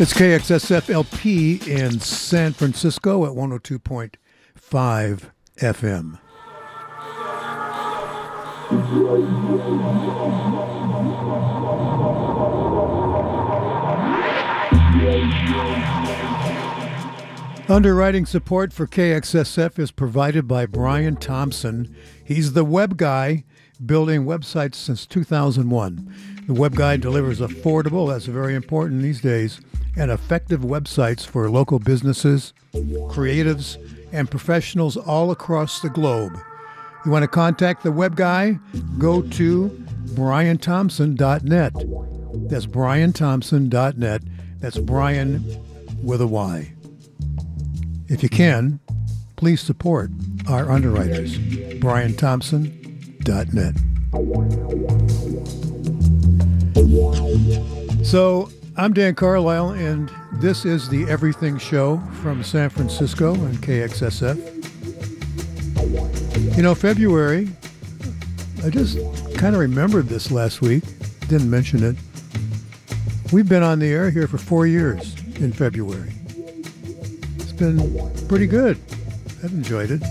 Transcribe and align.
It's 0.00 0.14
KXSF 0.14 0.90
LP 0.90 1.60
in 1.66 1.98
San 1.98 2.52
Francisco 2.52 3.26
at 3.26 3.32
102.5 3.32 5.30
FM. 5.56 6.18
Underwriting 17.68 18.24
support 18.24 18.72
for 18.72 18.86
KXSF 18.86 19.80
is 19.80 19.90
provided 19.90 20.46
by 20.46 20.66
Brian 20.66 21.16
Thompson. 21.16 21.92
He's 22.24 22.52
the 22.52 22.64
web 22.64 22.96
guy 22.96 23.42
building 23.84 24.24
websites 24.24 24.76
since 24.76 25.06
2001. 25.06 26.14
The 26.46 26.54
web 26.54 26.76
guy 26.76 26.96
delivers 26.96 27.40
affordable, 27.40 28.08
that's 28.08 28.26
very 28.26 28.54
important 28.54 29.02
these 29.02 29.20
days, 29.20 29.60
and 29.98 30.10
effective 30.10 30.60
websites 30.60 31.26
for 31.26 31.50
local 31.50 31.78
businesses, 31.78 32.54
creatives, 32.72 33.76
and 34.12 34.30
professionals 34.30 34.96
all 34.96 35.30
across 35.30 35.80
the 35.80 35.90
globe. 35.90 36.38
You 37.04 37.10
want 37.10 37.24
to 37.24 37.28
contact 37.28 37.82
the 37.82 37.92
web 37.92 38.16
guy? 38.16 38.58
Go 38.98 39.20
to 39.22 39.68
brianthompson.net. 40.14 41.72
That's 42.48 42.66
brianthompson.net. 42.66 44.22
That's 44.60 44.78
Brian 44.78 45.44
with 46.02 46.20
a 46.20 46.26
Y. 46.26 46.72
If 48.08 48.22
you 48.22 48.28
can, 48.28 48.80
please 49.36 49.60
support 49.60 50.10
our 50.48 50.70
underwriters. 50.70 51.38
brianthompson.net. 51.38 53.74
So 58.04 58.50
I'm 58.80 58.92
Dan 58.92 59.16
Carlisle, 59.16 59.70
and 59.70 60.08
this 60.34 60.64
is 60.64 60.88
the 60.88 61.02
Everything 61.10 61.58
Show 61.58 62.00
from 62.22 62.44
San 62.44 62.70
Francisco 62.70 63.34
and 63.34 63.58
KXSF. 63.58 64.36
You 66.56 66.62
know, 66.62 66.76
February, 66.76 67.48
I 68.64 68.70
just 68.70 68.98
kind 69.34 69.56
of 69.56 69.60
remembered 69.60 70.06
this 70.06 70.30
last 70.30 70.60
week, 70.60 70.84
didn't 71.26 71.50
mention 71.50 71.82
it. 71.82 71.96
We've 73.32 73.48
been 73.48 73.64
on 73.64 73.80
the 73.80 73.88
air 73.88 74.10
here 74.12 74.28
for 74.28 74.38
four 74.38 74.68
years 74.68 75.16
in 75.40 75.52
February. 75.52 76.12
It's 77.34 77.50
been 77.50 78.28
pretty 78.28 78.46
good. 78.46 78.78
I've 79.42 79.50
enjoyed 79.50 79.90
it. 79.90 80.04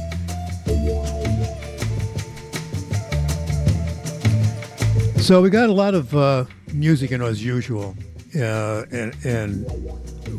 So 5.22 5.42
we 5.42 5.50
got 5.50 5.70
a 5.70 5.74
lot 5.74 5.96
of 5.96 6.14
uh, 6.14 6.44
music, 6.74 7.12
you 7.12 7.18
know, 7.18 7.28
as 7.28 7.42
usual 7.42 7.96
uh, 8.36 8.86
and 8.92 9.16
and 9.26 9.66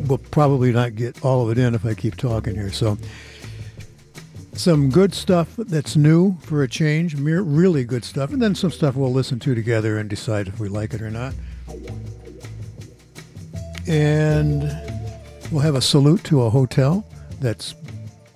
we'll 0.08 0.18
probably 0.18 0.72
not 0.72 0.94
get 0.94 1.24
all 1.24 1.42
of 1.48 1.56
it 1.56 1.60
in 1.60 1.74
if 1.74 1.84
I 1.84 1.94
keep 1.94 2.16
talking 2.16 2.54
here. 2.54 2.72
So 2.72 2.98
some 4.52 4.90
good 4.90 5.14
stuff 5.14 5.54
that's 5.56 5.96
new 5.96 6.36
for 6.40 6.62
a 6.62 6.68
change, 6.68 7.14
really 7.14 7.84
good 7.84 8.04
stuff, 8.04 8.32
and 8.32 8.42
then 8.42 8.54
some 8.54 8.70
stuff 8.70 8.96
we'll 8.96 9.12
listen 9.12 9.38
to 9.40 9.54
together 9.54 9.98
and 9.98 10.10
decide 10.10 10.48
if 10.48 10.58
we 10.58 10.68
like 10.68 10.94
it 10.94 11.00
or 11.00 11.10
not. 11.10 11.32
And 13.86 14.62
we'll 15.50 15.62
have 15.62 15.76
a 15.76 15.80
salute 15.80 16.24
to 16.24 16.42
a 16.42 16.50
hotel 16.50 17.06
that 17.40 17.72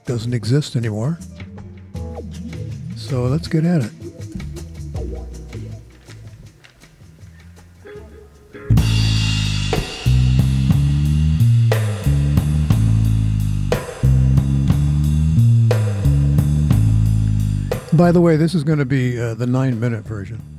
doesn't 0.06 0.32
exist 0.32 0.76
anymore. 0.76 1.18
So 2.96 3.24
let's 3.24 3.48
get 3.48 3.64
at 3.64 3.82
it. 3.82 4.01
By 17.94 18.10
the 18.10 18.22
way, 18.22 18.36
this 18.36 18.54
is 18.54 18.64
going 18.64 18.78
to 18.78 18.86
be 18.86 19.20
uh, 19.20 19.34
the 19.34 19.46
nine 19.46 19.78
minute 19.78 20.04
version. 20.04 20.51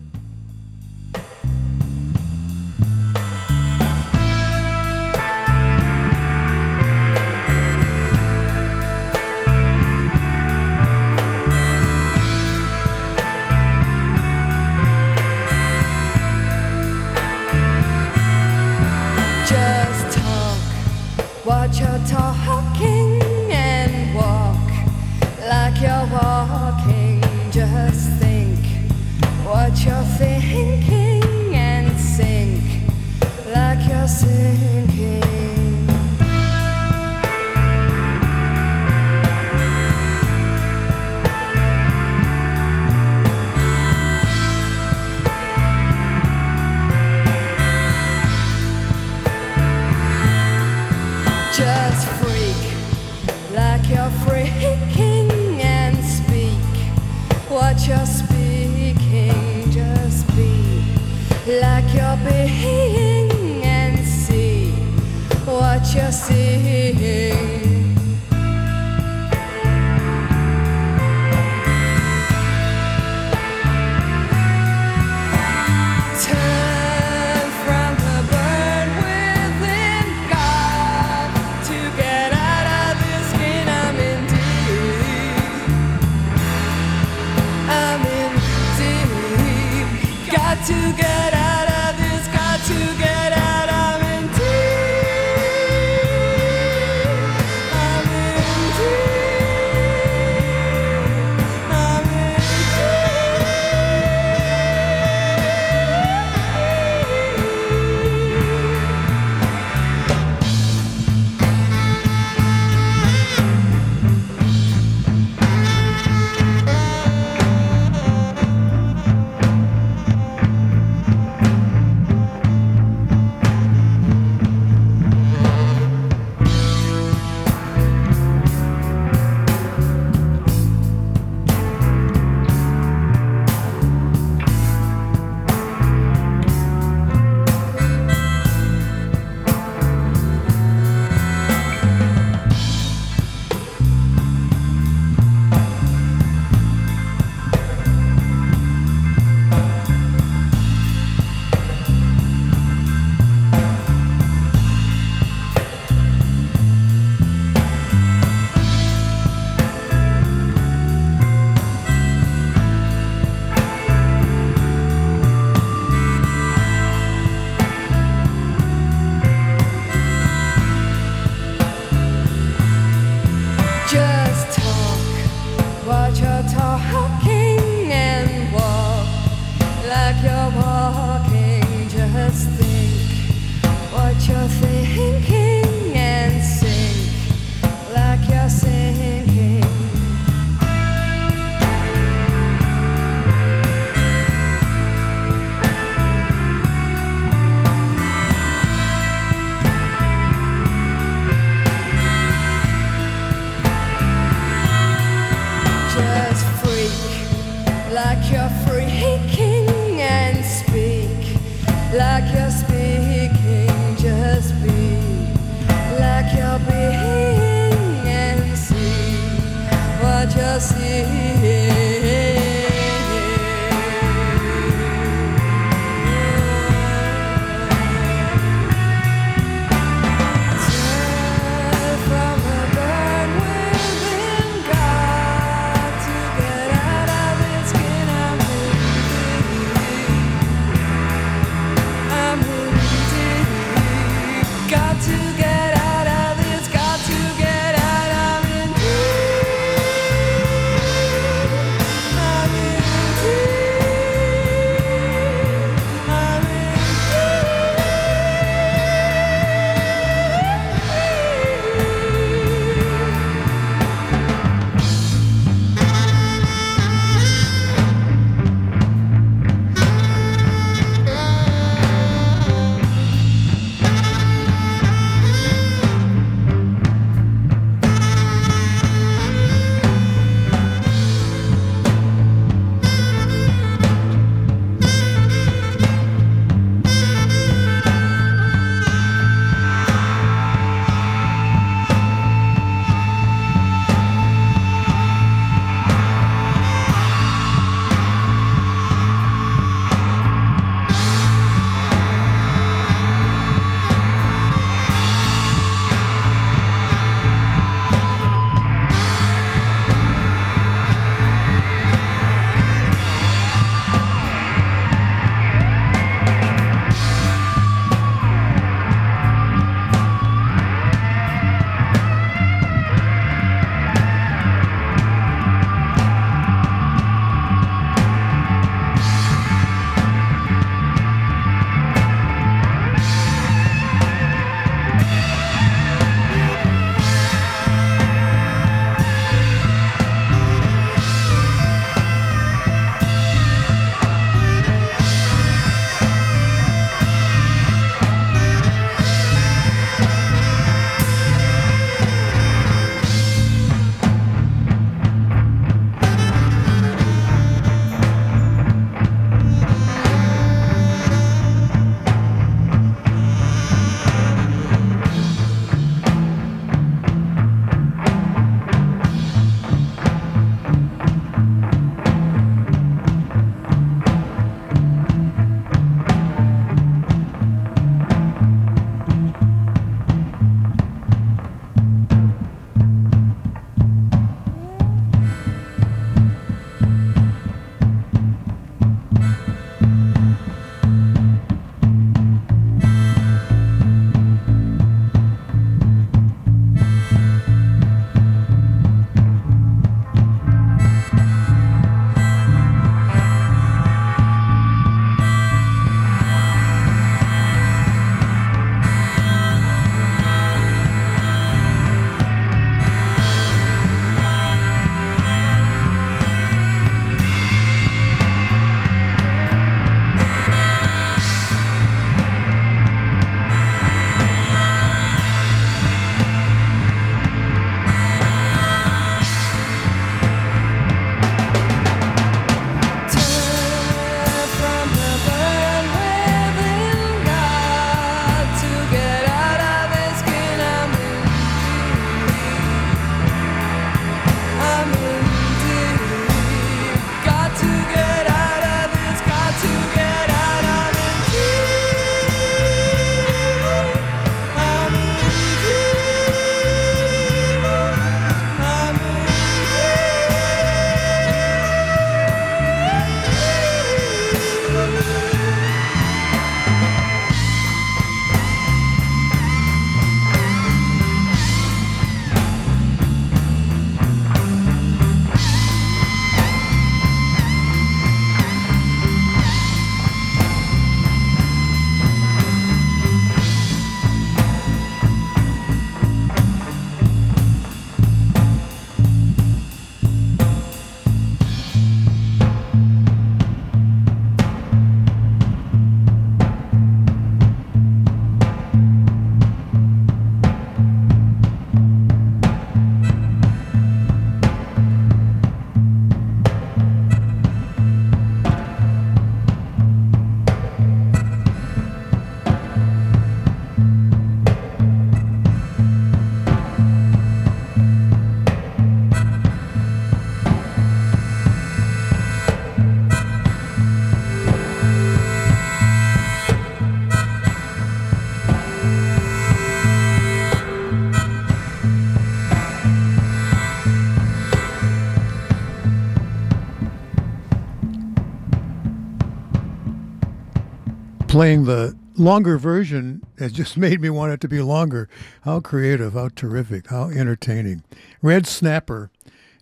Playing 541.34 541.66
the 541.66 541.98
longer 542.16 542.60
version 542.60 543.26
has 543.40 543.52
just 543.52 543.76
made 543.86 544.00
me 544.00 544.12
want 544.12 544.34
it 544.34 544.42
to 544.42 544.48
be 544.48 544.62
longer. 544.62 545.10
How 545.42 545.62
creative, 545.62 546.14
how 546.14 546.30
terrific, 546.36 546.92
how 546.92 547.10
entertaining. 547.10 547.82
Red 548.22 548.46
Snapper, 548.46 549.10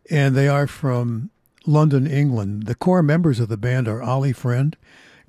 and 0.09 0.35
they 0.35 0.49
are 0.49 0.67
from 0.67 1.29
London, 1.65 2.05
England. 2.07 2.65
The 2.65 2.75
core 2.75 3.01
members 3.01 3.39
of 3.39 3.47
the 3.47 3.55
band 3.55 3.87
are 3.87 4.03
Ollie 4.03 4.33
Friend, 4.33 4.75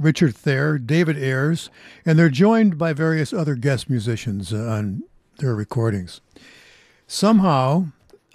Richard 0.00 0.34
Thair, 0.34 0.78
David 0.78 1.16
Ayers, 1.16 1.70
and 2.04 2.18
they're 2.18 2.28
joined 2.28 2.76
by 2.76 2.92
various 2.92 3.32
other 3.32 3.54
guest 3.54 3.88
musicians 3.88 4.52
uh, 4.52 4.56
on 4.68 5.04
their 5.38 5.54
recordings. 5.54 6.20
Somehow, 7.06 7.86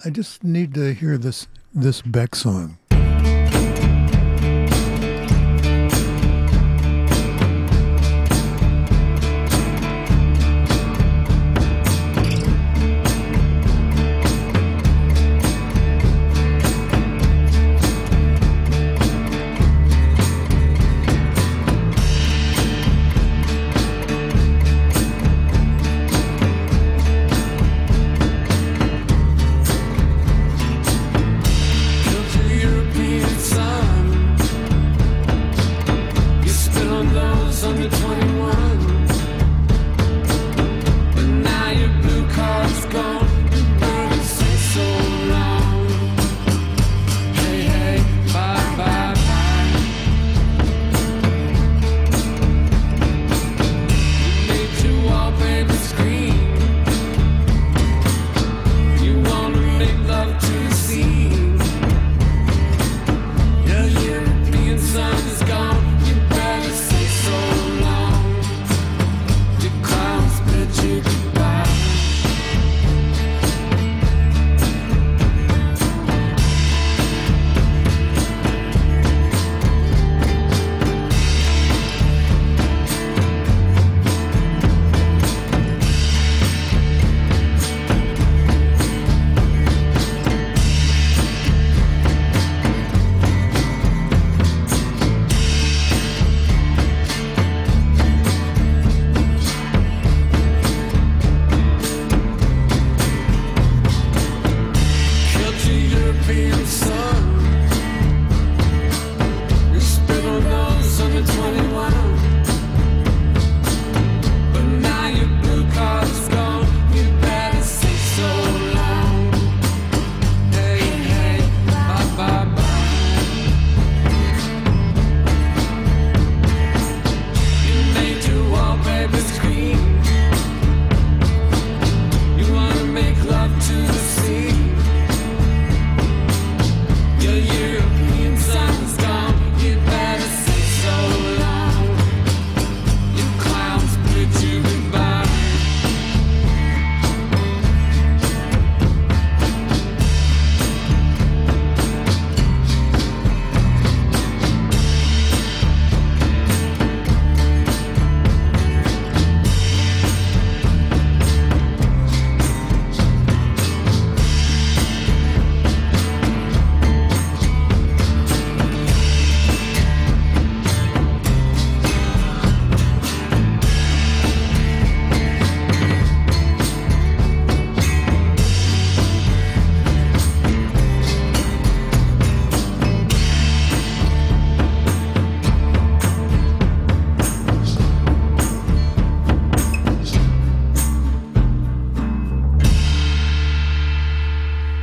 I 0.02 0.08
just 0.08 0.42
need 0.42 0.72
to 0.72 0.94
hear 0.94 1.18
this 1.18 1.46
this 1.74 2.00
Beck 2.00 2.34
song. 2.34 2.77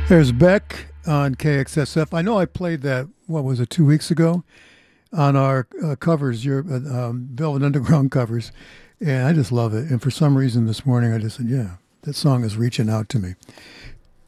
There's 0.08 0.30
Beck 0.30 0.86
on 1.04 1.34
KXSF. 1.34 2.14
I 2.14 2.22
know 2.22 2.38
I 2.38 2.46
played 2.46 2.82
that, 2.82 3.08
what 3.26 3.42
was 3.42 3.58
it, 3.58 3.70
two 3.70 3.84
weeks 3.84 4.08
ago 4.08 4.44
on 5.12 5.34
our 5.34 5.66
uh, 5.84 5.96
covers, 5.96 6.44
your 6.44 6.60
uh, 6.60 7.08
um, 7.08 7.28
Velvet 7.32 7.64
Underground 7.64 8.12
covers. 8.12 8.52
And 9.00 9.26
I 9.26 9.32
just 9.32 9.50
love 9.50 9.74
it. 9.74 9.90
And 9.90 10.00
for 10.00 10.12
some 10.12 10.38
reason 10.38 10.66
this 10.66 10.86
morning, 10.86 11.12
I 11.12 11.18
just 11.18 11.38
said, 11.38 11.46
yeah, 11.46 11.78
that 12.02 12.14
song 12.14 12.44
is 12.44 12.56
reaching 12.56 12.88
out 12.88 13.08
to 13.10 13.18
me. 13.18 13.34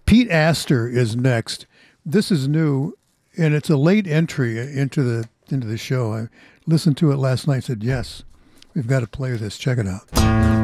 Pete 0.05 0.29
Astor 0.31 0.89
is 0.89 1.15
next. 1.15 1.67
This 2.05 2.33
is 2.33 2.49
new, 2.49 2.95
and 3.37 3.55
it's 3.55 3.71
a 3.71 3.77
late 3.77 4.09
entry 4.09 4.59
into 4.59 5.05
the 5.05 5.29
into 5.49 5.67
the 5.67 5.79
show. 5.79 6.13
I 6.13 6.27
listened 6.67 6.97
to 6.99 7.13
it 7.13 7.19
last 7.19 7.47
night. 7.47 7.65
Said 7.65 7.85
yes, 7.85 8.25
we've 8.75 8.89
got 8.89 9.01
to 9.01 9.07
play 9.07 9.37
this. 9.37 9.57
Check 9.57 9.79
it 9.79 9.87
out. 9.87 10.58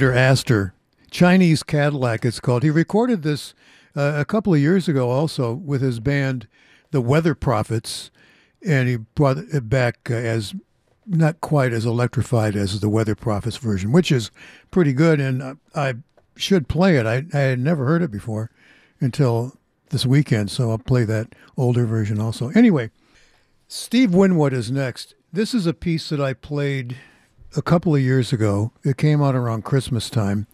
Peter 0.00 0.14
Astor, 0.14 0.72
Chinese 1.10 1.62
Cadillac, 1.62 2.24
it's 2.24 2.40
called. 2.40 2.62
He 2.62 2.70
recorded 2.70 3.22
this 3.22 3.52
uh, 3.94 4.14
a 4.16 4.24
couple 4.24 4.54
of 4.54 4.58
years 4.58 4.88
ago 4.88 5.10
also 5.10 5.52
with 5.52 5.82
his 5.82 6.00
band, 6.00 6.48
The 6.90 7.02
Weather 7.02 7.34
Prophets, 7.34 8.10
and 8.66 8.88
he 8.88 8.96
brought 8.96 9.36
it 9.36 9.68
back 9.68 10.10
uh, 10.10 10.14
as 10.14 10.54
not 11.06 11.42
quite 11.42 11.74
as 11.74 11.84
electrified 11.84 12.56
as 12.56 12.80
the 12.80 12.88
Weather 12.88 13.14
Prophets 13.14 13.58
version, 13.58 13.92
which 13.92 14.10
is 14.10 14.30
pretty 14.70 14.94
good. 14.94 15.20
And 15.20 15.42
uh, 15.42 15.54
I 15.74 15.96
should 16.34 16.66
play 16.66 16.96
it. 16.96 17.04
I, 17.04 17.26
I 17.34 17.38
had 17.38 17.58
never 17.58 17.84
heard 17.84 18.00
it 18.00 18.10
before 18.10 18.50
until 19.02 19.52
this 19.90 20.06
weekend, 20.06 20.50
so 20.50 20.70
I'll 20.70 20.78
play 20.78 21.04
that 21.04 21.34
older 21.58 21.84
version 21.84 22.18
also. 22.18 22.48
Anyway, 22.52 22.90
Steve 23.68 24.14
Winwood 24.14 24.54
is 24.54 24.70
next. 24.70 25.14
This 25.30 25.52
is 25.52 25.66
a 25.66 25.74
piece 25.74 26.08
that 26.08 26.22
I 26.22 26.32
played 26.32 26.96
a 27.56 27.62
couple 27.62 27.94
of 27.94 28.00
years 28.00 28.32
ago. 28.32 28.72
It 28.84 28.96
came 28.96 29.22
out 29.22 29.34
around 29.34 29.64
Christmas 29.64 30.10
time, 30.10 30.46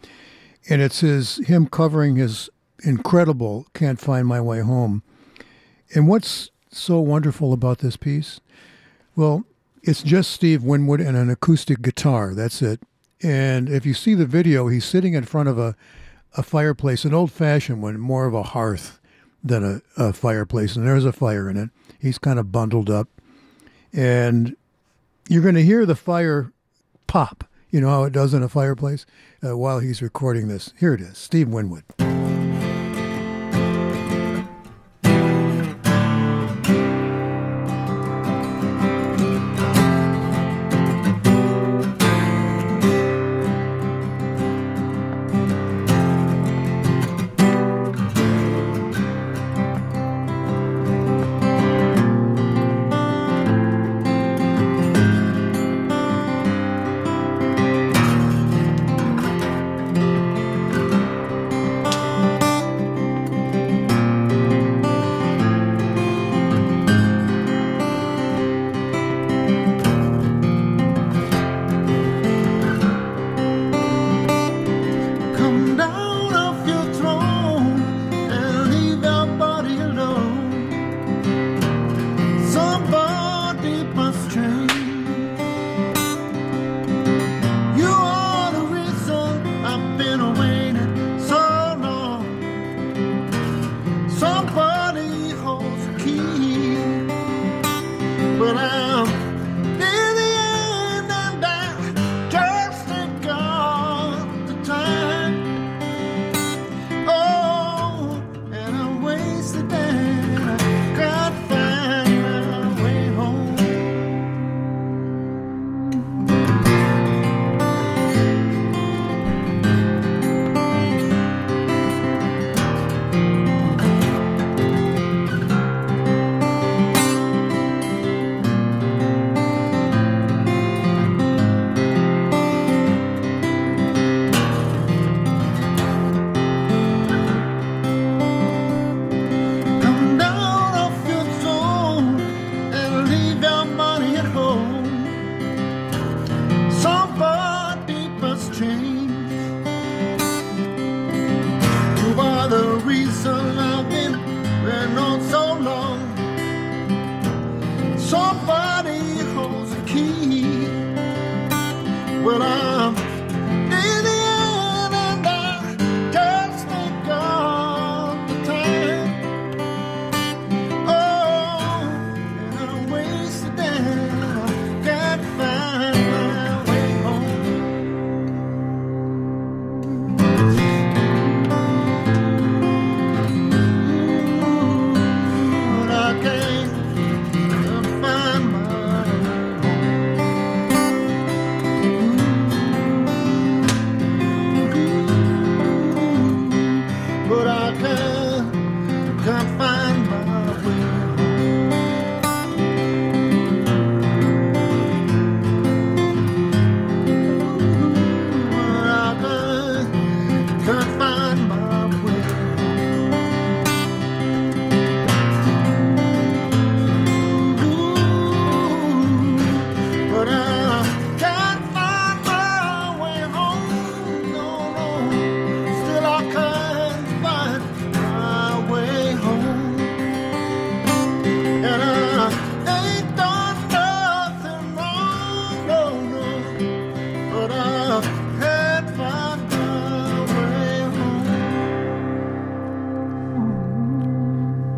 and 0.69 0.81
it's 0.81 1.01
his 1.01 1.37
him 1.47 1.67
covering 1.67 2.15
his 2.15 2.49
incredible 2.83 3.67
"Can't 3.73 3.99
Find 3.99 4.27
My 4.27 4.41
Way 4.41 4.61
Home." 4.61 5.03
And 5.93 6.07
what's 6.07 6.51
so 6.69 6.99
wonderful 6.99 7.53
about 7.53 7.79
this 7.79 7.97
piece? 7.97 8.39
Well, 9.15 9.45
it's 9.83 10.03
just 10.03 10.31
Steve 10.31 10.63
Winwood 10.63 10.99
and 10.99 11.15
an 11.15 11.29
acoustic 11.29 11.81
guitar. 11.81 12.33
That's 12.33 12.61
it. 12.61 12.81
And 13.23 13.69
if 13.69 13.85
you 13.85 13.93
see 13.93 14.13
the 14.13 14.25
video, 14.25 14.67
he's 14.67 14.85
sitting 14.85 15.13
in 15.13 15.23
front 15.23 15.49
of 15.49 15.57
a, 15.57 15.75
a 16.35 16.43
fireplace, 16.43 17.05
an 17.05 17.13
old 17.13 17.31
fashioned 17.31 17.81
one, 17.81 17.99
more 17.99 18.25
of 18.25 18.33
a 18.33 18.43
hearth 18.43 18.99
than 19.43 19.63
a, 19.63 19.81
a 20.01 20.13
fireplace. 20.13 20.75
And 20.75 20.85
there's 20.85 21.05
a 21.05 21.11
fire 21.11 21.49
in 21.49 21.57
it. 21.57 21.69
He's 21.99 22.17
kind 22.17 22.37
of 22.37 22.51
bundled 22.51 22.89
up. 22.89 23.07
And 23.93 24.55
you're 25.29 25.41
going 25.41 25.55
to 25.55 25.63
hear 25.63 25.85
the 25.85 25.95
fire 25.95 26.51
pop. 27.07 27.45
You 27.69 27.81
know 27.81 27.89
how 27.89 28.03
it 28.03 28.13
does 28.13 28.33
in 28.33 28.43
a 28.43 28.49
fireplace 28.49 29.05
uh, 29.45 29.57
while 29.57 29.79
he's 29.79 30.01
recording 30.01 30.47
this. 30.47 30.73
Here 30.79 30.93
it 30.93 31.01
is 31.01 31.17
Steve 31.17 31.49
Winwood. 31.49 31.83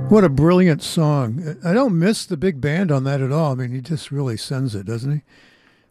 What 0.10 0.24
a 0.24 0.30
brilliant 0.30 0.82
song. 0.82 1.58
I 1.64 1.72
don't 1.72 2.00
miss 2.00 2.26
the 2.26 2.36
big 2.36 2.60
band 2.60 2.92
on 2.92 3.04
that 3.04 3.22
at 3.22 3.32
all. 3.32 3.52
I 3.52 3.56
mean, 3.56 3.72
he 3.72 3.80
just 3.80 4.10
really 4.10 4.38
sends 4.38 4.74
it, 4.74 4.88
doesn't 4.88 5.12
he? 5.12 5.22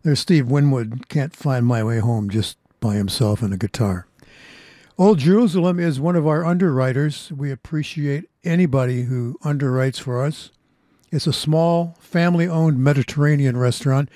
There's 0.02 0.18
Steve 0.18 0.48
Winwood, 0.48 1.09
Can't 1.09 1.37
Find 1.37 1.64
My 1.64 1.85
Way 1.85 2.00
Home, 2.00 2.28
just 2.28 2.57
by 2.81 2.96
himself 2.96 3.42
and 3.42 3.54
a 3.54 3.57
guitar. 3.57 4.09
Old 4.98 5.20
Jerusalem 5.20 5.78
is 5.78 6.00
one 6.00 6.16
of 6.16 6.26
our 6.26 6.44
underwriters. 6.44 7.31
We 7.31 7.52
appreciate 7.52 8.28
anybody 8.42 9.04
who 9.04 9.38
underwrites 9.44 10.00
for 10.00 10.24
us. 10.24 10.50
It's 11.12 11.28
a 11.28 11.33
small, 11.33 11.96
family 12.00 12.48
owned 12.48 12.83
Mediterranean 12.83 13.57
restaurant. 13.57 14.09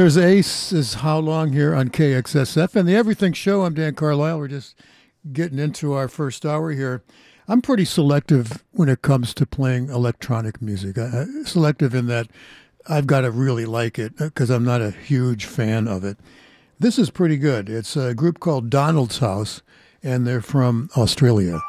There's 0.00 0.16
Ace 0.16 0.72
is 0.72 0.94
How 0.94 1.18
Long 1.18 1.52
here 1.52 1.74
on 1.74 1.90
KXSF 1.90 2.74
and 2.74 2.88
the 2.88 2.96
Everything 2.96 3.34
Show. 3.34 3.66
I'm 3.66 3.74
Dan 3.74 3.94
Carlisle. 3.94 4.38
We're 4.38 4.48
just 4.48 4.74
getting 5.30 5.58
into 5.58 5.92
our 5.92 6.08
first 6.08 6.46
hour 6.46 6.72
here. 6.72 7.02
I'm 7.46 7.60
pretty 7.60 7.84
selective 7.84 8.64
when 8.70 8.88
it 8.88 9.02
comes 9.02 9.34
to 9.34 9.44
playing 9.44 9.90
electronic 9.90 10.62
music. 10.62 10.96
I, 10.96 11.26
selective 11.44 11.94
in 11.94 12.06
that 12.06 12.28
I've 12.88 13.06
got 13.06 13.20
to 13.20 13.30
really 13.30 13.66
like 13.66 13.98
it 13.98 14.14
uh, 14.18 14.28
because 14.28 14.48
I'm 14.48 14.64
not 14.64 14.80
a 14.80 14.90
huge 14.90 15.44
fan 15.44 15.86
of 15.86 16.02
it. 16.02 16.16
This 16.78 16.98
is 16.98 17.10
pretty 17.10 17.36
good. 17.36 17.68
It's 17.68 17.94
a 17.94 18.14
group 18.14 18.40
called 18.40 18.70
Donald's 18.70 19.18
House, 19.18 19.60
and 20.02 20.26
they're 20.26 20.40
from 20.40 20.88
Australia. 20.96 21.60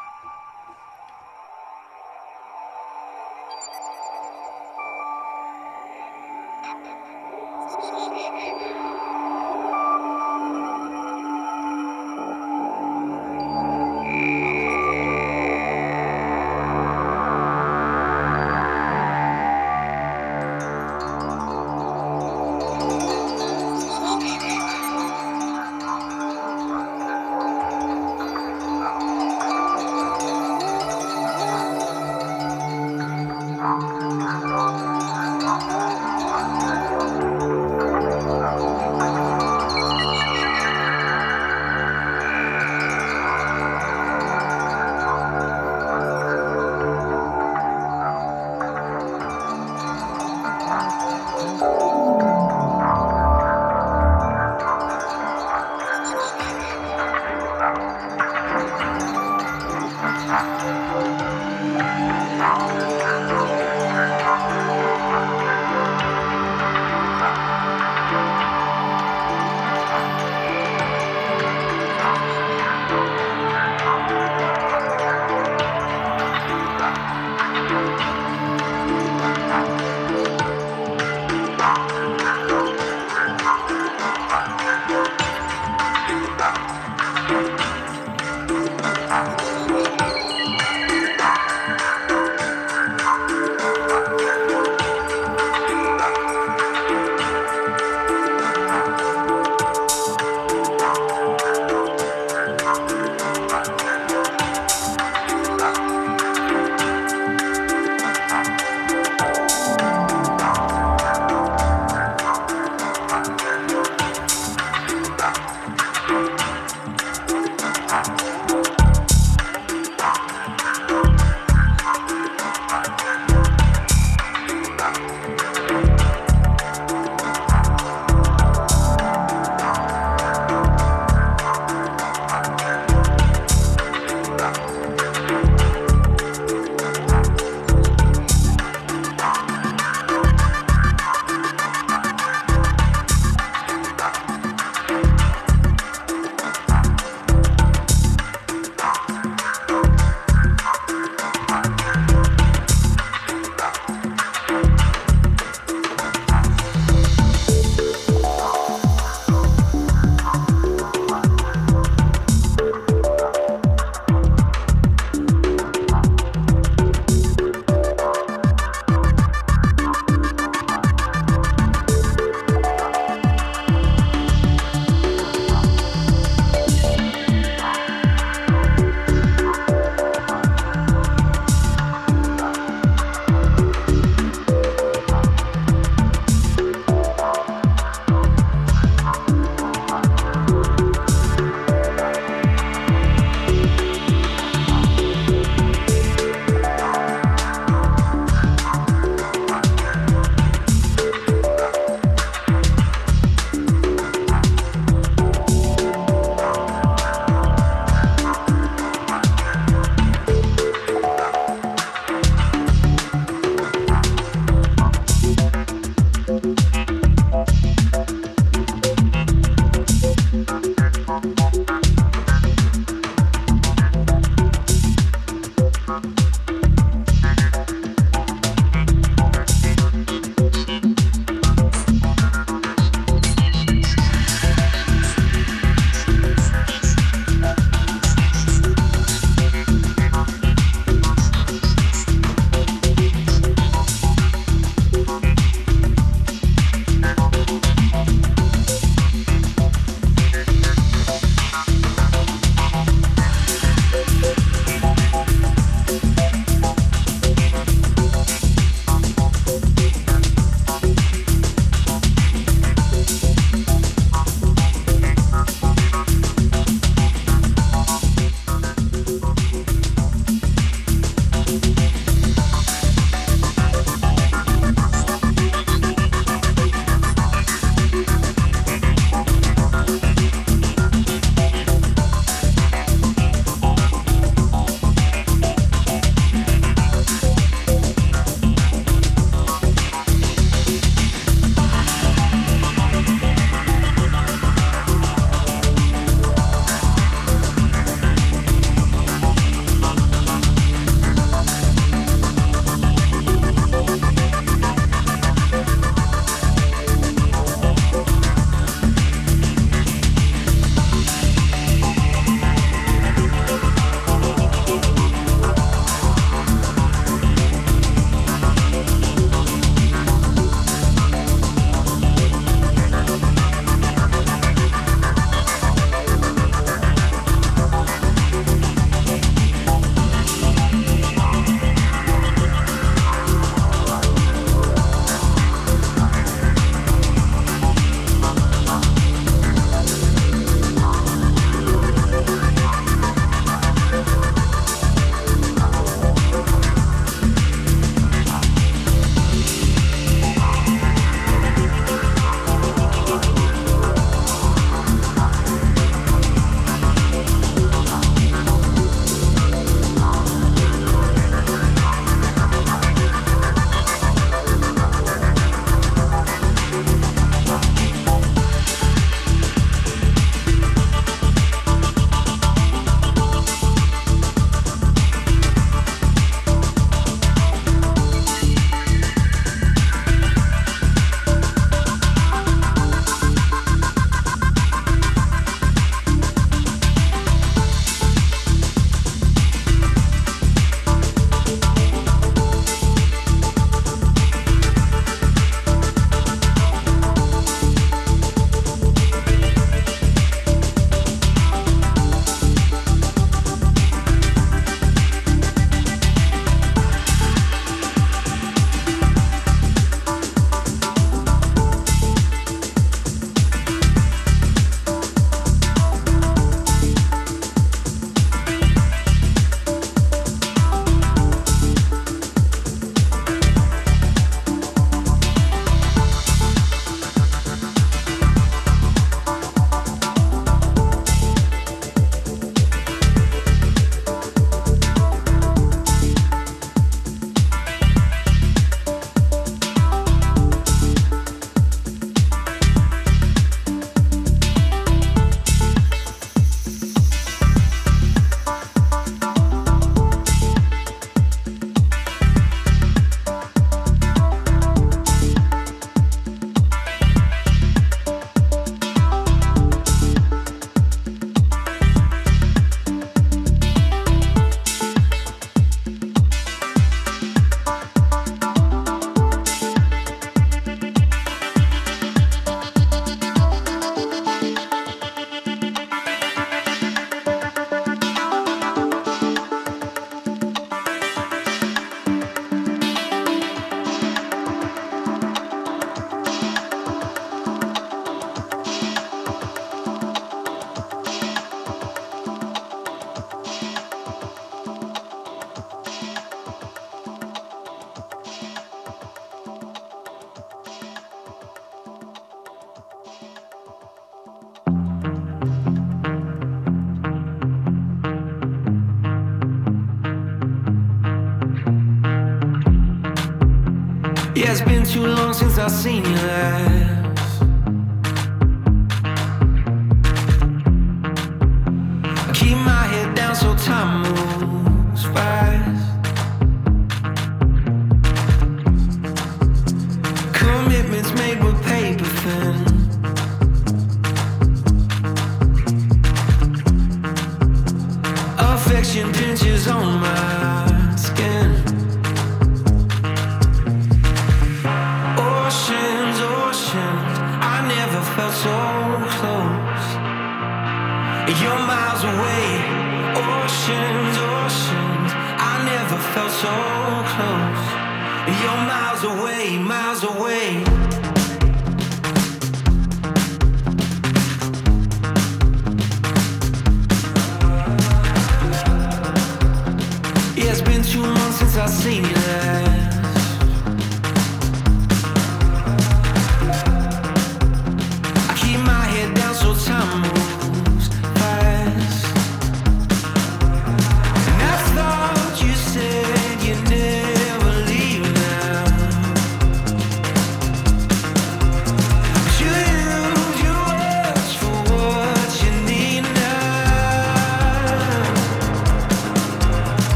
Seen 515.72 516.11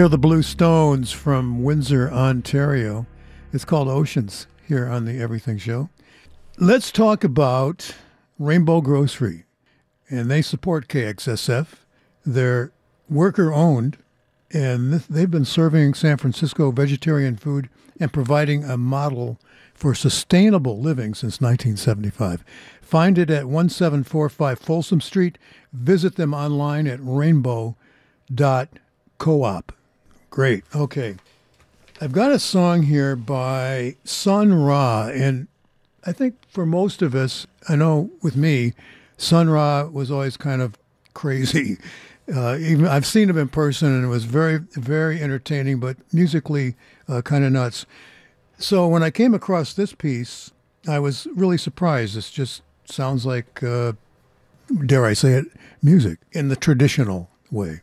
They're 0.00 0.08
the 0.08 0.16
Blue 0.16 0.40
Stones 0.40 1.12
from 1.12 1.62
Windsor, 1.62 2.10
Ontario. 2.10 3.06
It's 3.52 3.66
called 3.66 3.86
Oceans 3.86 4.46
here 4.66 4.88
on 4.88 5.04
the 5.04 5.20
Everything 5.20 5.58
Show. 5.58 5.90
Let's 6.56 6.90
talk 6.90 7.22
about 7.22 7.94
Rainbow 8.38 8.80
Grocery. 8.80 9.44
and 10.08 10.30
they 10.30 10.40
support 10.40 10.88
KXSF. 10.88 11.84
They're 12.24 12.72
worker 13.10 13.52
owned, 13.52 13.98
and 14.50 14.94
they've 15.10 15.30
been 15.30 15.44
serving 15.44 15.92
San 15.92 16.16
Francisco 16.16 16.70
vegetarian 16.70 17.36
food 17.36 17.68
and 18.00 18.10
providing 18.10 18.64
a 18.64 18.78
model 18.78 19.38
for 19.74 19.94
sustainable 19.94 20.80
living 20.80 21.12
since 21.12 21.42
1975. 21.42 22.42
Find 22.80 23.18
it 23.18 23.28
at 23.28 23.50
1745 23.50 24.58
Folsom 24.58 25.02
Street. 25.02 25.36
Visit 25.74 26.16
them 26.16 26.32
online 26.32 26.86
at 26.86 27.00
rainbow.coop. 27.02 27.76
Great. 30.30 30.62
Okay. 30.74 31.16
I've 32.00 32.12
got 32.12 32.30
a 32.30 32.38
song 32.38 32.84
here 32.84 33.16
by 33.16 33.96
Sun 34.04 34.54
Ra, 34.54 35.08
and 35.08 35.48
I 36.06 36.12
think 36.12 36.36
for 36.48 36.64
most 36.64 37.02
of 37.02 37.16
us, 37.16 37.48
I 37.68 37.74
know 37.74 38.10
with 38.22 38.36
me, 38.36 38.72
Sun 39.18 39.50
Ra 39.50 39.84
was 39.86 40.10
always 40.10 40.36
kind 40.36 40.62
of 40.62 40.78
crazy. 41.14 41.78
Uh, 42.32 42.56
even 42.60 42.86
I've 42.86 43.06
seen 43.06 43.28
him 43.28 43.36
in 43.36 43.48
person, 43.48 43.88
and 43.88 44.04
it 44.04 44.06
was 44.06 44.22
very, 44.22 44.58
very 44.58 45.20
entertaining, 45.20 45.80
but 45.80 45.96
musically 46.12 46.76
uh, 47.08 47.22
kind 47.22 47.44
of 47.44 47.50
nuts. 47.50 47.86
So 48.56 48.86
when 48.86 49.02
I 49.02 49.10
came 49.10 49.34
across 49.34 49.74
this 49.74 49.92
piece, 49.92 50.52
I 50.86 51.00
was 51.00 51.26
really 51.34 51.58
surprised. 51.58 52.14
This 52.14 52.30
just 52.30 52.62
sounds 52.84 53.26
like, 53.26 53.64
uh, 53.64 53.94
dare 54.86 55.06
I 55.06 55.12
say 55.12 55.32
it, 55.32 55.46
music 55.82 56.20
in 56.30 56.46
the 56.46 56.54
traditional 56.54 57.28
way. 57.50 57.80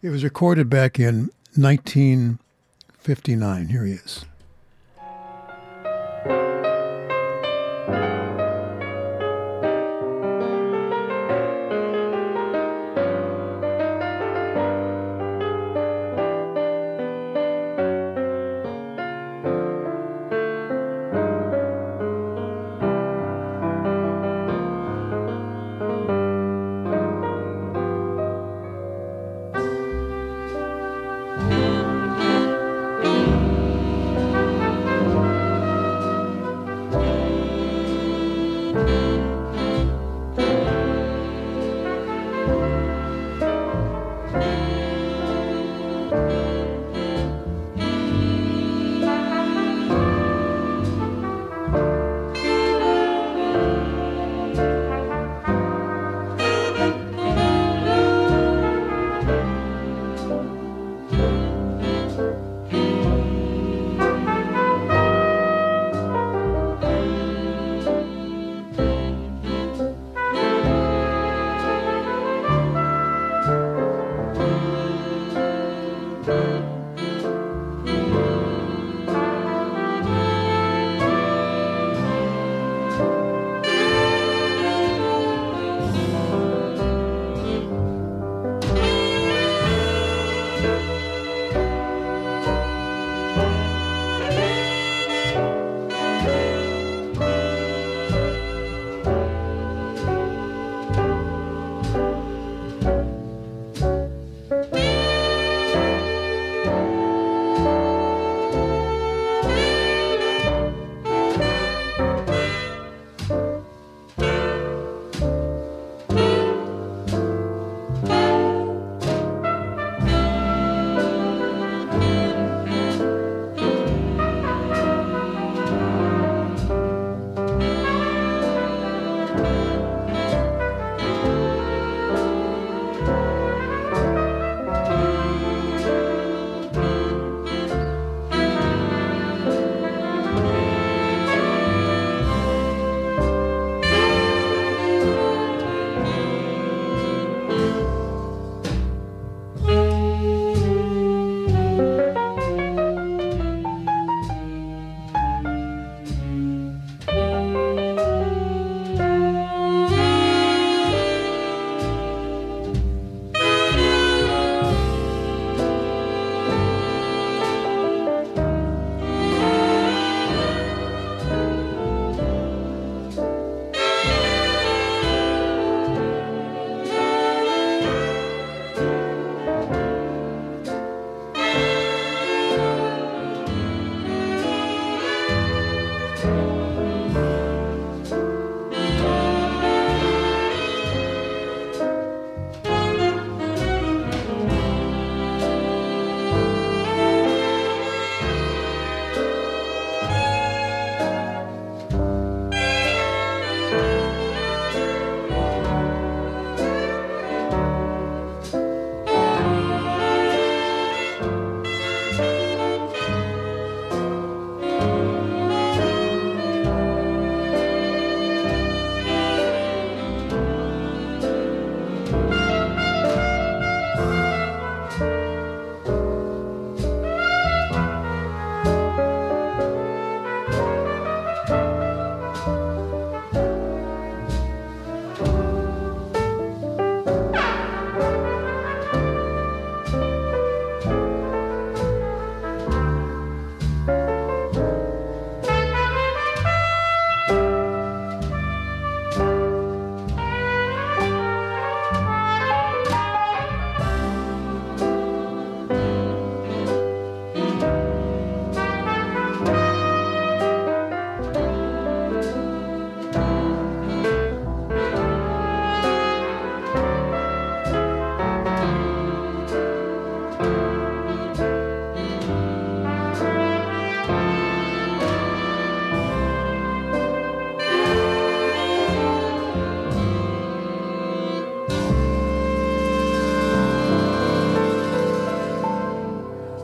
It 0.00 0.08
was 0.08 0.24
recorded 0.24 0.70
back 0.70 0.98
in 0.98 1.28
1959. 1.58 3.68
Here 3.68 3.84
he 3.84 3.94
is. 3.94 4.24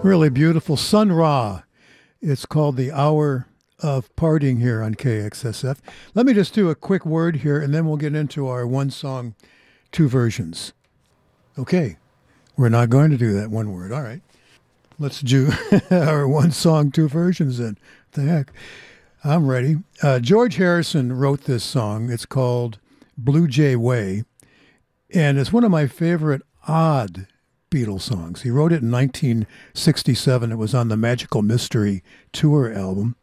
Really 0.05 0.29
beautiful. 0.29 0.77
Sun 0.77 1.13
Ra. 1.13 1.63
It's 2.21 2.45
called 2.45 2.77
The 2.77 2.93
Hour 2.93 3.47
of 3.81 4.15
Parting 4.17 4.59
here 4.59 4.83
on 4.83 4.97
KXSF. 4.97 5.79
Let 6.13 6.27
me 6.27 6.35
just 6.35 6.53
do 6.53 6.69
a 6.69 6.75
quick 6.75 7.07
word 7.07 7.37
here 7.37 7.59
and 7.59 7.73
then 7.73 7.87
we'll 7.87 7.97
get 7.97 8.15
into 8.15 8.47
our 8.47 8.67
one 8.67 8.91
song, 8.91 9.35
two 9.93 10.07
versions. 10.07 10.75
Okay. 11.59 11.97
We're 12.55 12.69
not 12.69 12.91
going 12.91 13.13
to 13.13 13.17
do 13.17 13.33
that 13.33 13.49
one 13.49 13.73
word. 13.73 13.93
All 13.93 14.03
right. 14.03 14.21
Let's 14.99 15.23
do 15.23 15.53
our 15.91 16.29
one 16.29 16.51
song, 16.51 16.91
two 16.91 17.09
versions 17.09 17.57
then. 17.57 17.79
What 18.13 18.13
the 18.13 18.31
heck? 18.31 18.53
I'm 19.25 19.47
ready. 19.47 19.77
Uh, 20.03 20.19
George 20.19 20.57
Harrison 20.57 21.15
wrote 21.15 21.45
this 21.45 21.65
song. 21.65 22.11
It's 22.11 22.27
called 22.27 22.79
Blue 23.17 23.49
Jay 23.49 23.75
Way. 23.75 24.25
And 25.15 25.39
it's 25.39 25.51
one 25.51 25.65
of 25.65 25.71
my 25.71 25.87
favorite 25.87 26.43
odd 26.69 27.27
Beatles 27.75 28.03
songs. 28.03 28.43
He 28.43 28.51
wrote 28.51 28.71
it 28.71 28.83
in 28.83 28.93
1967. 28.93 30.53
It 30.53 30.55
was 30.55 30.77
on 30.77 30.87
the 30.87 30.97
Magical 30.97 31.43
Mystery 31.43 32.05
Tour 32.33 32.73
album. 32.73 33.17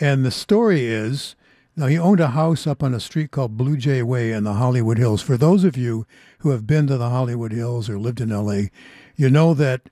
And 0.00 0.26
the 0.26 0.32
story 0.32 0.86
is 0.86 1.36
now 1.76 1.86
he 1.86 1.96
owned 1.96 2.18
a 2.18 2.28
house 2.28 2.66
up 2.66 2.82
on 2.82 2.92
a 2.92 2.98
street 2.98 3.30
called 3.30 3.56
Blue 3.56 3.76
Jay 3.76 4.02
Way 4.02 4.32
in 4.32 4.42
the 4.42 4.54
Hollywood 4.54 4.98
Hills. 4.98 5.22
For 5.22 5.36
those 5.36 5.62
of 5.62 5.76
you 5.76 6.08
who 6.40 6.50
have 6.50 6.66
been 6.66 6.88
to 6.88 6.98
the 6.98 7.10
Hollywood 7.10 7.52
Hills 7.52 7.88
or 7.88 8.00
lived 8.00 8.20
in 8.20 8.30
LA, 8.30 8.70
you 9.14 9.30
know 9.30 9.54
that 9.54 9.82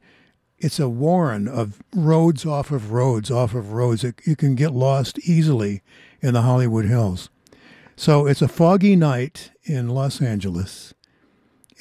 it's 0.58 0.80
a 0.80 0.88
warren 0.88 1.46
of 1.46 1.80
roads 1.94 2.44
off 2.44 2.72
of 2.72 2.90
roads 2.90 3.30
off 3.30 3.54
of 3.54 3.70
roads. 3.70 4.02
It, 4.02 4.20
you 4.24 4.34
can 4.34 4.56
get 4.56 4.72
lost 4.72 5.20
easily 5.20 5.82
in 6.20 6.34
the 6.34 6.42
Hollywood 6.42 6.86
Hills. 6.86 7.30
So 7.94 8.26
it's 8.26 8.42
a 8.42 8.48
foggy 8.48 8.96
night 8.96 9.52
in 9.62 9.88
Los 9.88 10.20
Angeles 10.20 10.92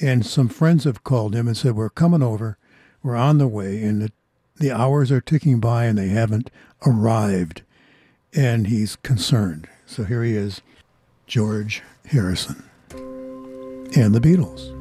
and 0.00 0.26
some 0.26 0.48
friends 0.48 0.84
have 0.84 1.04
called 1.04 1.34
him 1.34 1.46
and 1.46 1.56
said, 1.56 1.74
We're 1.74 1.90
coming 1.90 2.22
over. 2.22 2.58
We're 3.02 3.16
on 3.16 3.38
the 3.38 3.48
way. 3.48 3.82
And 3.82 4.02
the, 4.02 4.12
the 4.56 4.72
hours 4.72 5.10
are 5.12 5.20
ticking 5.20 5.60
by 5.60 5.84
and 5.84 5.98
they 5.98 6.08
haven't 6.08 6.50
arrived. 6.86 7.62
And 8.34 8.66
he's 8.66 8.96
concerned. 8.96 9.68
So 9.86 10.04
here 10.04 10.22
he 10.22 10.36
is, 10.36 10.60
George 11.26 11.82
Harrison 12.06 12.62
and 12.90 14.14
the 14.14 14.20
Beatles. 14.20 14.75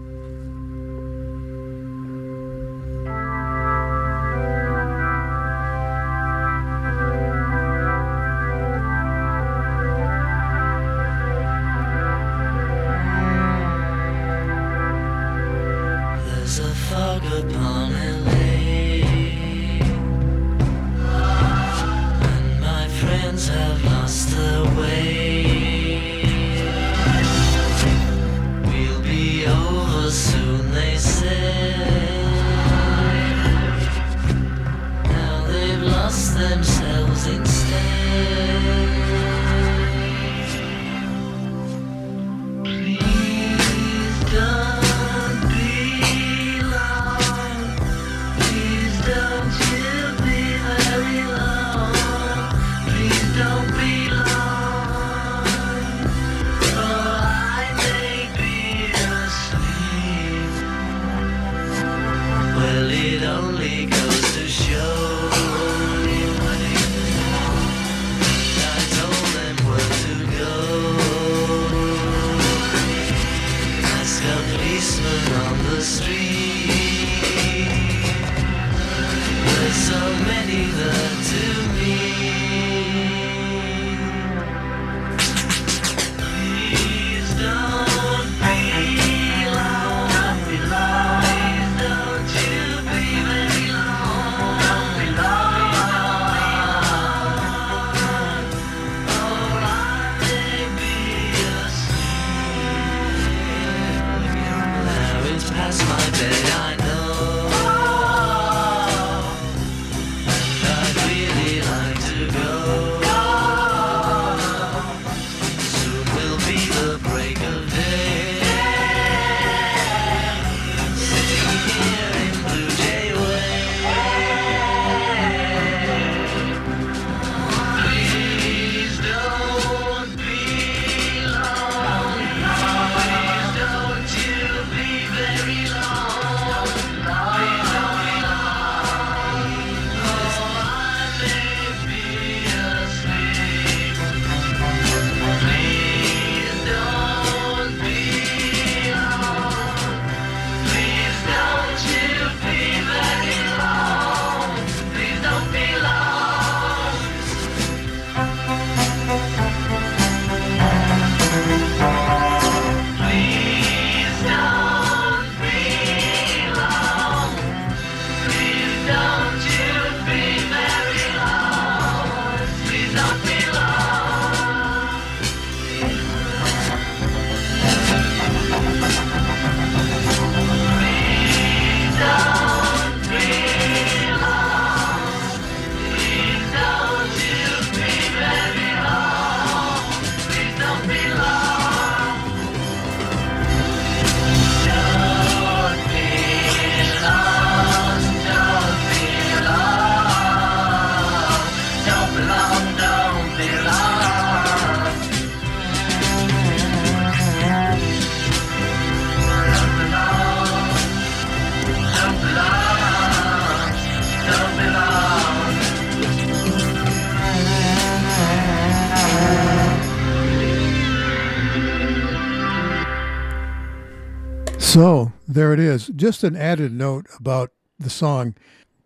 So 224.75 225.13
there 225.25 225.53
it 225.53 225.59
is. 225.61 225.87
Just 225.87 226.25
an 226.25 226.35
added 226.35 226.73
note 226.73 227.05
about 227.17 227.53
the 227.79 227.89
song. 227.89 228.35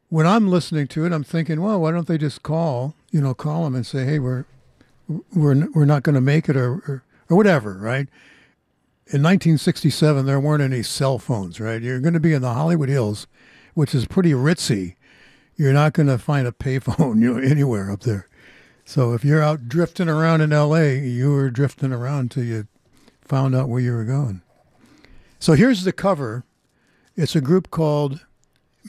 when 0.10 0.28
I'm 0.28 0.48
listening 0.48 0.86
to 0.90 1.04
it, 1.04 1.12
I'm 1.12 1.24
thinking, 1.24 1.62
well, 1.62 1.82
why 1.82 1.90
don't 1.90 2.08
they 2.08 2.20
just 2.20 2.44
call, 2.44 2.94
you 3.10 3.20
know, 3.20 3.34
call 3.34 3.64
them 3.64 3.74
and 3.74 3.88
say, 3.88 4.06
hey, 4.06 4.20
we're 4.20 4.46
we're 5.34 5.68
we're 5.72 5.86
not 5.86 6.04
going 6.04 6.14
to 6.14 6.22
make 6.22 6.48
it, 6.48 6.56
or, 6.56 6.74
or 6.74 7.04
or 7.28 7.36
whatever, 7.36 7.74
right? 7.74 8.08
In 9.08 9.24
1967, 9.24 10.28
there 10.28 10.40
weren't 10.40 10.62
any 10.62 10.84
cell 10.84 11.18
phones, 11.18 11.60
right? 11.60 11.82
You're 11.82 12.00
going 12.00 12.14
to 12.14 12.20
be 12.20 12.34
in 12.34 12.44
the 12.44 12.54
Hollywood 12.54 12.90
Hills, 12.90 13.26
which 13.74 13.96
is 13.96 14.06
pretty 14.06 14.34
ritzy. 14.34 14.94
You're 15.56 15.74
not 15.74 15.94
going 15.94 16.06
to 16.06 16.20
find 16.20 16.46
a 16.46 16.52
payphone 16.52 17.20
you 17.20 17.34
know, 17.34 17.40
anywhere 17.40 17.90
up 17.90 18.02
there. 18.02 18.28
So 18.86 19.14
if 19.14 19.26
you're 19.26 19.42
out 19.42 19.68
drifting 19.68 20.08
around 20.08 20.42
in 20.42 20.54
L.A., 20.54 21.00
you 21.00 21.32
were 21.32 21.50
drifting 21.50 21.92
around 21.92 22.30
till 22.30 22.44
you 22.44 22.68
found 23.24 23.56
out 23.56 23.70
where 23.70 23.82
you 23.82 23.94
were 23.94 24.06
going. 24.06 24.44
So 25.40 25.54
here's 25.54 25.86
the 25.86 25.94
cover. 25.94 26.44
It's 27.16 27.36
a 27.36 27.42
group 27.42 27.72
called 27.72 28.26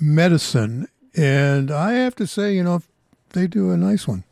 Medicine, 0.01 0.88
and 1.16 1.70
I 1.70 1.92
have 1.92 2.16
to 2.16 2.26
say, 2.26 2.55
you 2.55 2.64
know, 2.64 2.82
they 3.30 3.46
do 3.46 3.70
a 3.70 3.76
nice 3.76 4.09
one. 4.09 4.24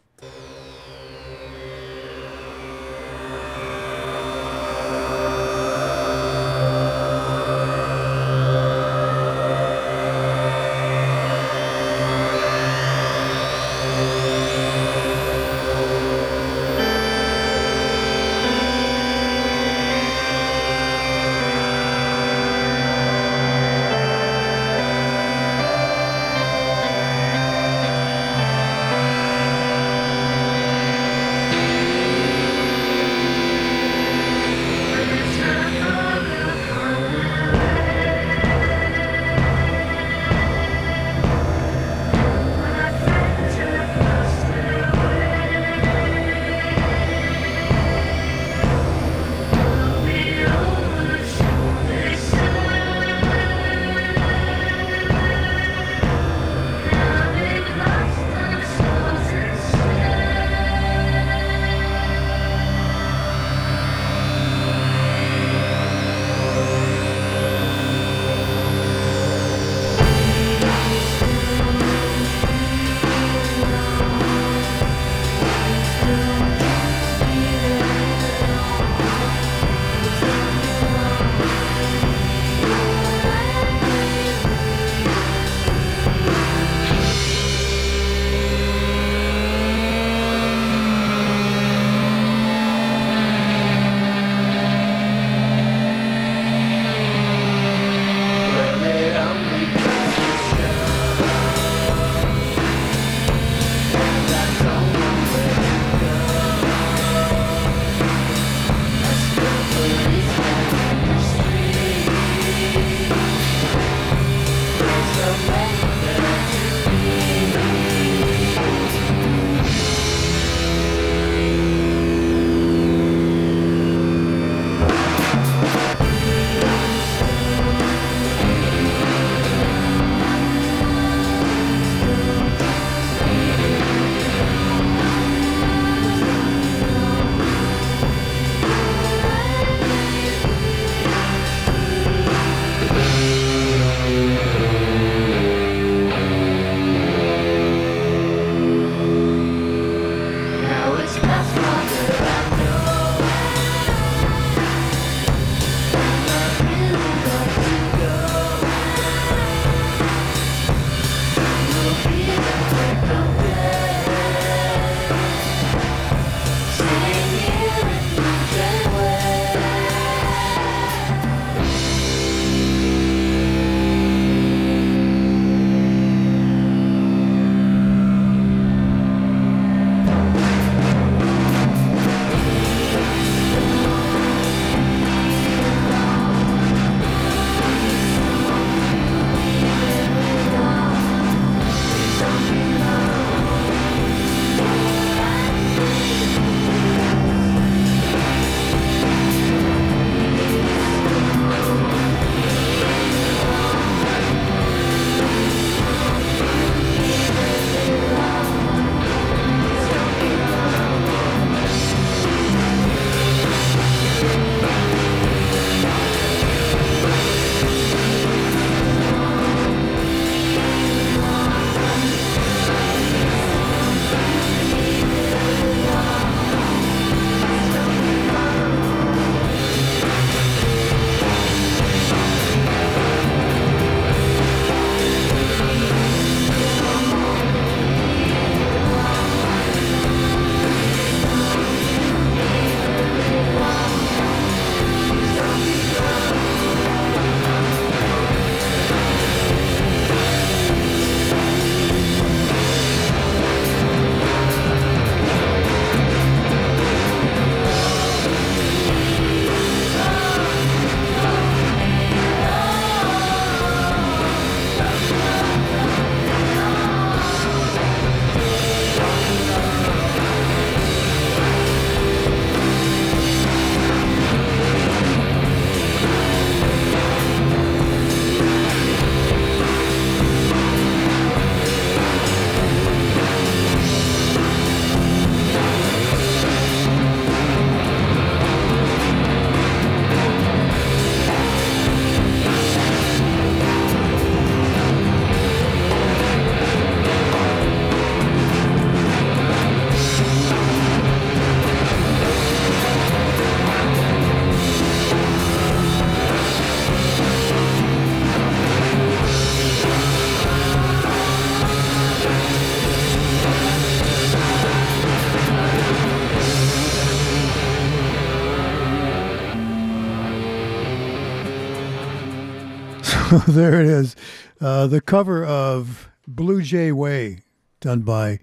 there 323.49 323.79
it 323.81 323.87
is. 323.87 324.17
Uh, 324.61 324.87
the 324.87 325.01
cover 325.03 325.45
of 325.45 326.09
Blue 326.27 326.63
Jay 326.63 326.93
Way, 326.93 327.43
done 327.81 328.01
by 328.01 328.39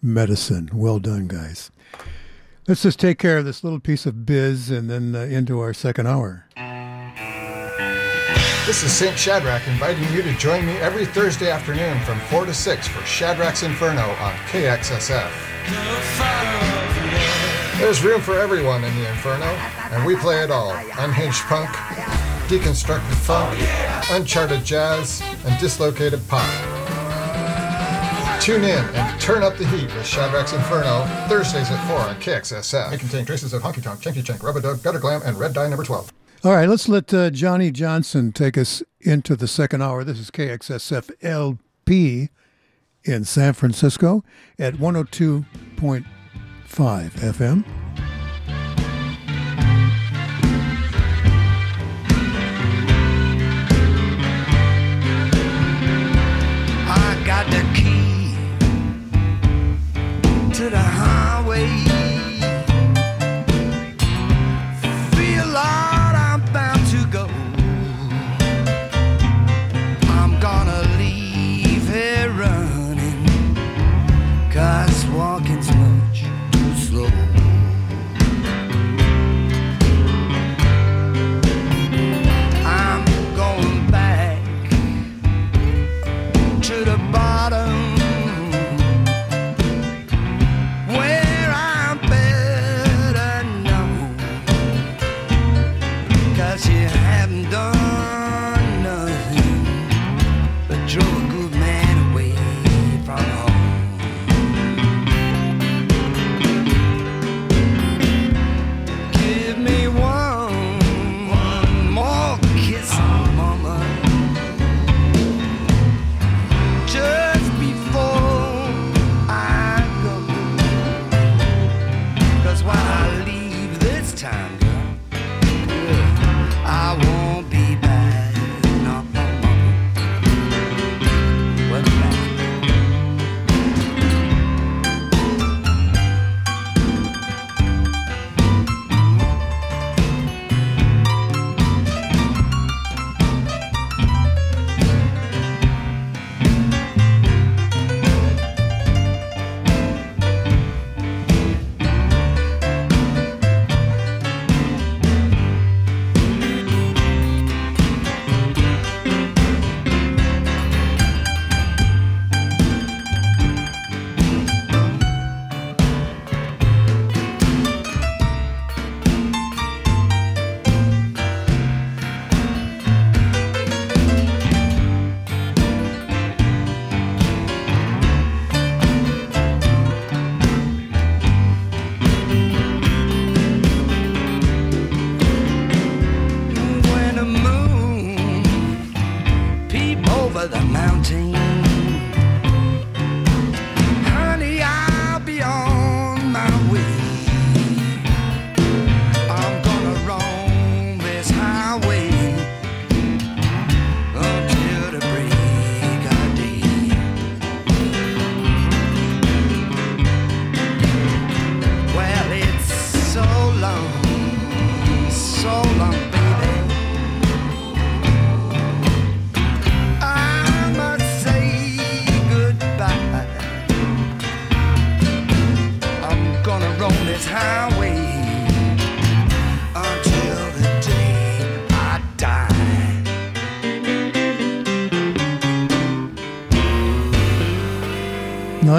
Medicine. 0.00 0.70
Well 0.72 0.98
done, 0.98 1.28
guys. 1.28 1.70
Let's 2.66 2.82
just 2.82 2.98
take 2.98 3.18
care 3.18 3.38
of 3.38 3.44
this 3.44 3.62
little 3.62 3.80
piece 3.80 4.06
of 4.06 4.24
biz 4.24 4.70
and 4.70 4.88
then 4.88 5.14
uh, 5.14 5.20
into 5.20 5.60
our 5.60 5.74
second 5.74 6.06
hour. 6.06 6.46
This 8.64 8.82
is 8.84 8.92
St. 8.92 9.18
Shadrach 9.18 9.66
inviting 9.68 10.10
you 10.14 10.22
to 10.22 10.32
join 10.38 10.64
me 10.64 10.74
every 10.76 11.04
Thursday 11.04 11.50
afternoon 11.50 12.00
from 12.00 12.18
4 12.20 12.46
to 12.46 12.54
6 12.54 12.88
for 12.88 13.04
Shadrach's 13.04 13.64
Inferno 13.64 14.00
on 14.00 14.32
KXSF. 14.46 15.30
There's 17.78 18.02
room 18.02 18.20
for 18.22 18.38
everyone 18.38 18.84
in 18.84 18.94
the 18.94 19.08
Inferno, 19.10 19.44
and 19.90 20.06
we 20.06 20.16
play 20.16 20.42
it 20.42 20.50
all 20.50 20.70
unhinged 20.70 21.42
punk, 21.42 21.68
deconstructed 22.48 23.14
funk, 23.14 23.58
uncharted 24.10 24.64
jazz, 24.64 25.22
and 25.44 25.58
dislocated 25.60 26.20
pop. 26.28 26.48
Tune 28.42 28.64
in 28.64 28.84
and 28.84 29.20
turn 29.20 29.44
up 29.44 29.56
the 29.56 29.66
heat 29.68 29.84
with 29.94 30.04
Shadrach's 30.04 30.52
Inferno, 30.52 31.04
Thursdays 31.28 31.70
at 31.70 31.88
4 31.88 31.96
on 31.96 32.16
KXSF. 32.16 32.90
May 32.90 32.98
contain 32.98 33.24
traces 33.24 33.52
of 33.52 33.62
honky 33.62 33.80
tonk, 33.80 34.00
chunky 34.00 34.20
chunk, 34.20 34.42
rubber 34.42 34.60
dub, 34.60 34.82
gutter 34.82 34.98
glam, 34.98 35.22
and 35.24 35.38
red 35.38 35.52
dye 35.52 35.68
number 35.68 35.84
12. 35.84 36.12
All 36.44 36.52
right, 36.52 36.68
let's 36.68 36.88
let 36.88 37.14
uh, 37.14 37.30
Johnnie 37.30 37.70
Johnson 37.70 38.32
take 38.32 38.58
us 38.58 38.82
into 39.00 39.36
the 39.36 39.46
second 39.46 39.80
hour. 39.80 40.02
This 40.02 40.18
is 40.18 40.32
KXSF 40.32 41.12
LP 41.22 42.30
in 43.04 43.24
San 43.24 43.52
Francisco 43.52 44.24
at 44.58 44.74
102.5 44.74 46.04
FM. 46.66 47.81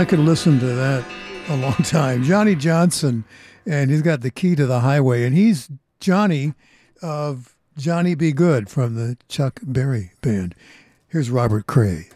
I 0.03 0.05
could 0.05 0.19
listen 0.19 0.59
to 0.59 0.65
that 0.65 1.05
a 1.47 1.55
long 1.55 1.75
time. 1.85 2.23
Johnnie 2.23 2.55
Johnson, 2.55 3.23
and 3.65 3.89
he's 3.89 4.01
got 4.01 4.19
the 4.19 4.31
key 4.31 4.53
to 4.53 4.65
the 4.65 4.81
highway, 4.81 5.23
and 5.23 5.33
he's 5.33 5.69
Johnny 6.01 6.55
of 7.01 7.55
Johnny 7.77 8.13
B. 8.13 8.33
Goode 8.33 8.69
from 8.69 8.95
the 8.95 9.15
Chuck 9.29 9.61
Berry 9.63 10.11
Band. 10.19 10.55
Here's 11.07 11.29
Robert 11.29 11.67
Cray. 11.67 12.09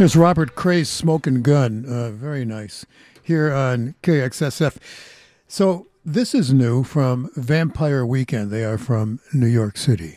There's 0.00 0.16
Robert 0.16 0.54
Cray's 0.54 0.88
"Smoking 0.88 1.42
Gun. 1.42 1.84
Uh, 1.86 2.10
very 2.10 2.46
nice. 2.46 2.86
Here 3.22 3.52
on 3.52 3.96
KXSF. 4.02 4.78
So 5.46 5.88
this 6.06 6.34
is 6.34 6.54
new 6.54 6.84
from 6.84 7.28
Vampire 7.36 8.06
Weekend. 8.06 8.50
They 8.50 8.64
are 8.64 8.78
from 8.78 9.20
New 9.34 9.46
York 9.46 9.76
City. 9.76 10.16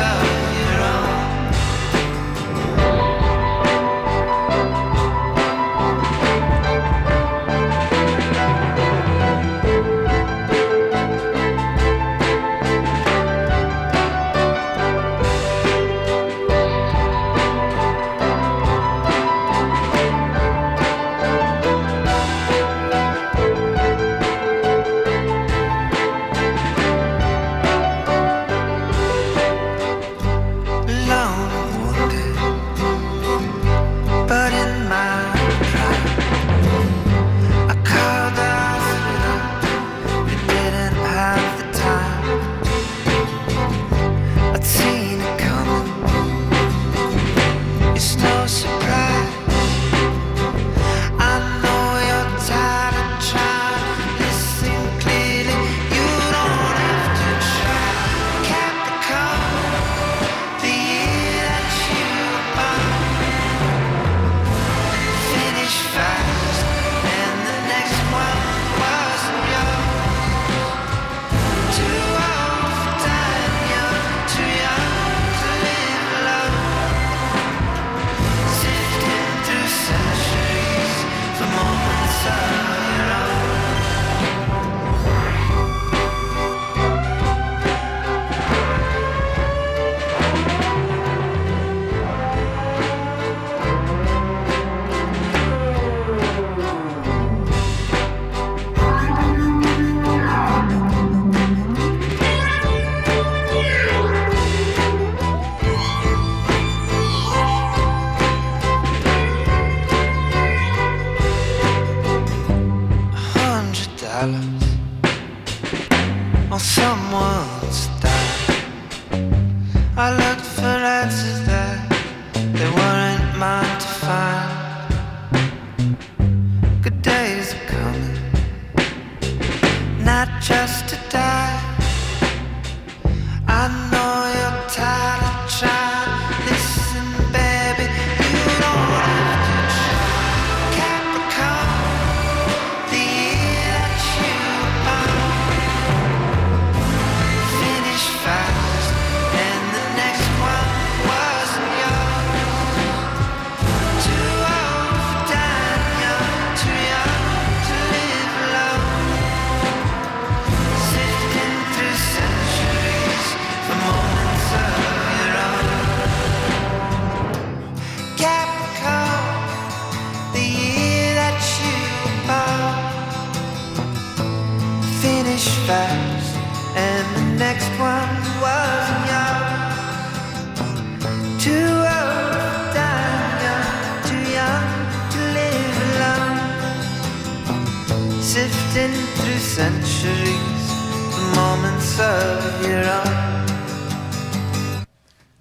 time. 0.00 0.59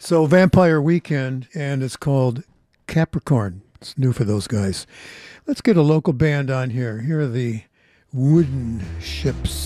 So 0.10 0.26
Vampire 0.26 0.82
Weekend, 0.82 1.48
and 1.54 1.84
it's 1.84 1.96
called 1.96 2.44
Capricorn. 2.88 3.62
It's 3.76 3.96
new 3.96 4.12
for 4.12 4.24
those 4.24 4.48
guys. 4.48 4.88
Let's 5.46 5.62
get 5.62 5.78
a 5.78 5.84
local 5.84 6.14
band 6.14 6.50
on 6.50 6.72
here. 6.72 7.02
Here 7.02 7.20
are 7.20 7.28
the 7.28 7.62
Wooden 8.12 8.82
Shjips. 9.00 9.59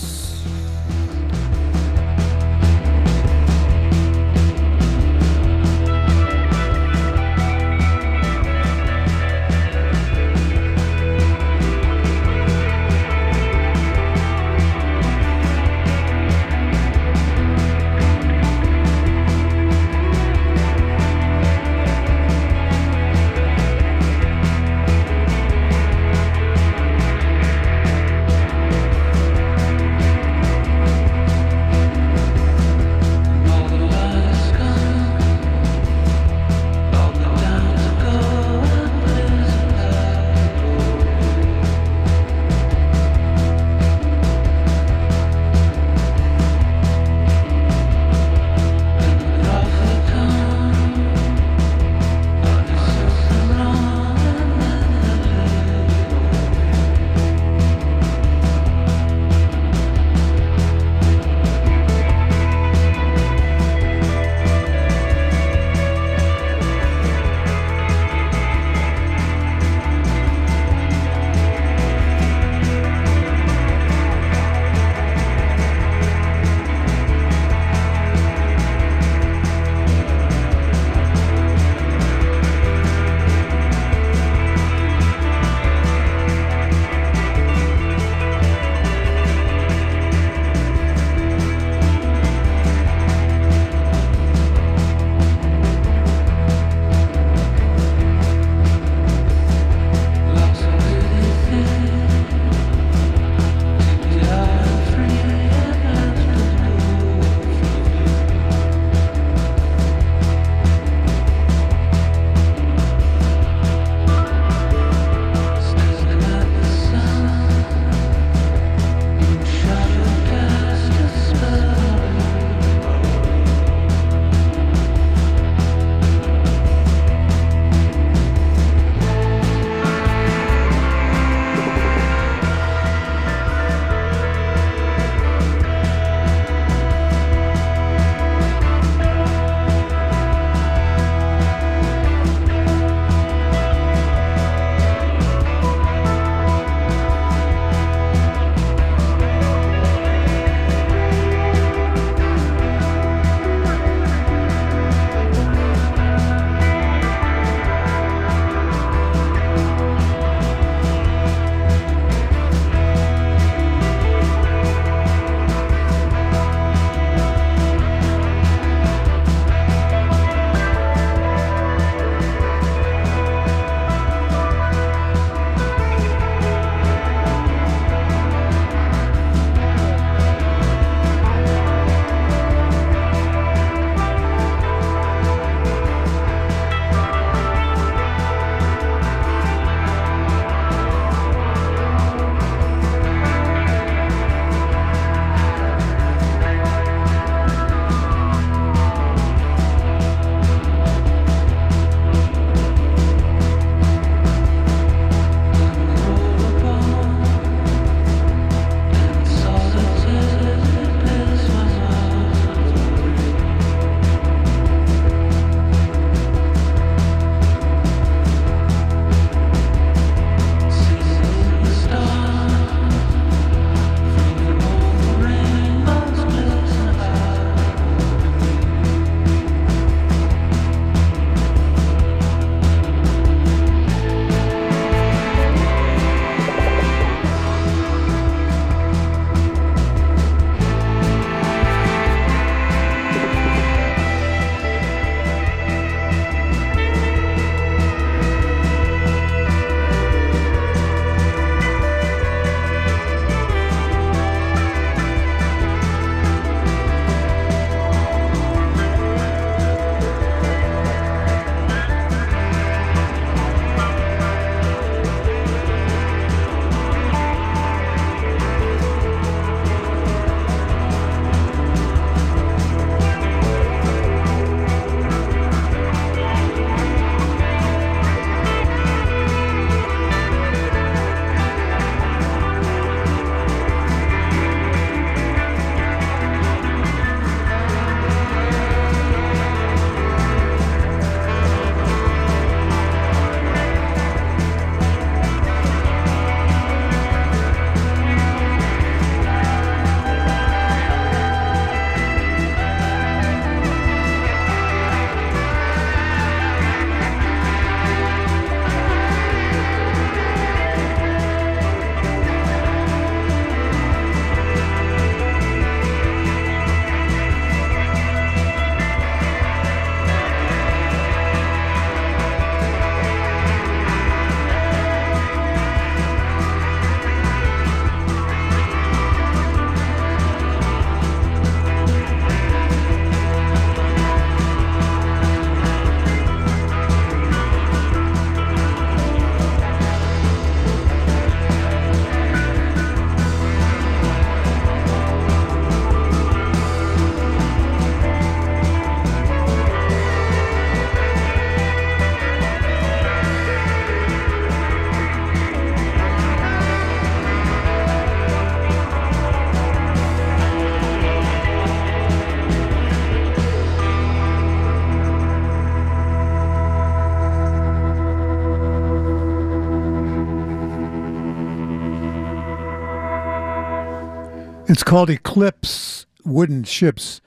It's 374.74 374.82
called 374.82 375.08
Eclipse 375.08 376.04
Wooden 376.24 376.64
Shjips 376.64 377.20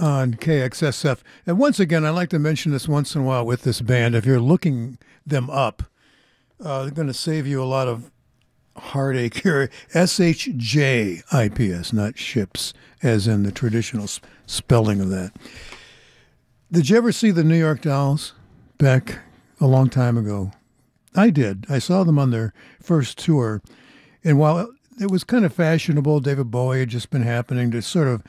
on 0.00 0.32
KXSF. 0.32 1.18
And 1.46 1.58
once 1.58 1.78
again, 1.78 2.06
I 2.06 2.08
like 2.08 2.30
to 2.30 2.38
mention 2.38 2.72
this 2.72 2.88
once 2.88 3.14
in 3.14 3.20
a 3.20 3.24
while 3.24 3.44
with 3.44 3.60
this 3.60 3.82
band. 3.82 4.14
If 4.14 4.24
you're 4.24 4.40
looking 4.40 4.96
them 5.26 5.50
up, 5.50 5.82
uh, 6.58 6.84
they're 6.84 6.90
going 6.90 7.06
to 7.08 7.12
save 7.12 7.46
you 7.46 7.62
a 7.62 7.68
lot 7.68 7.88
of 7.88 8.10
heartache 8.74 9.42
here. 9.42 9.68
S 9.92 10.18
H 10.18 10.48
J 10.56 11.20
I 11.30 11.50
P 11.50 11.70
S, 11.70 11.92
not 11.92 12.16
ships, 12.16 12.72
as 13.02 13.28
in 13.28 13.42
the 13.42 13.52
traditional 13.52 14.06
spelling 14.46 15.02
of 15.02 15.10
that. 15.10 15.32
Did 16.72 16.88
you 16.88 16.96
ever 16.96 17.12
see 17.12 17.30
the 17.30 17.44
New 17.44 17.58
York 17.58 17.82
Dolls 17.82 18.32
back 18.78 19.18
a 19.60 19.66
long 19.66 19.90
time 19.90 20.16
ago? 20.16 20.52
I 21.14 21.28
did. 21.28 21.66
I 21.68 21.80
saw 21.80 22.02
them 22.02 22.18
on 22.18 22.30
their 22.30 22.54
first 22.80 23.18
tour. 23.18 23.60
And 24.24 24.38
while 24.38 24.70
it 24.98 25.10
was 25.10 25.24
kind 25.24 25.44
of 25.44 25.52
fashionable, 25.52 26.20
David 26.20 26.50
Bowie 26.50 26.80
had 26.80 26.88
just 26.88 27.10
been 27.10 27.22
happening 27.22 27.70
to 27.70 27.82
sort 27.82 28.08
of 28.08 28.22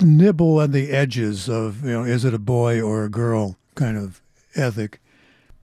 nibble 0.00 0.60
at 0.60 0.72
the 0.72 0.90
edges 0.90 1.48
of, 1.48 1.84
you 1.84 1.90
know, 1.90 2.04
is 2.04 2.24
it 2.24 2.34
a 2.34 2.38
boy 2.38 2.80
or 2.80 3.04
a 3.04 3.08
girl 3.08 3.56
kind 3.74 3.96
of 3.96 4.20
ethic. 4.54 5.00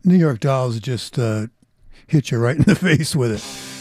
New 0.04 0.16
York 0.16 0.40
Dolls 0.40 0.80
just 0.80 1.20
uh, 1.20 1.48
hit 2.08 2.32
you 2.32 2.38
right 2.38 2.56
in 2.56 2.64
the 2.64 2.76
face 2.76 3.16
with 3.16 3.32
it. 3.32 3.73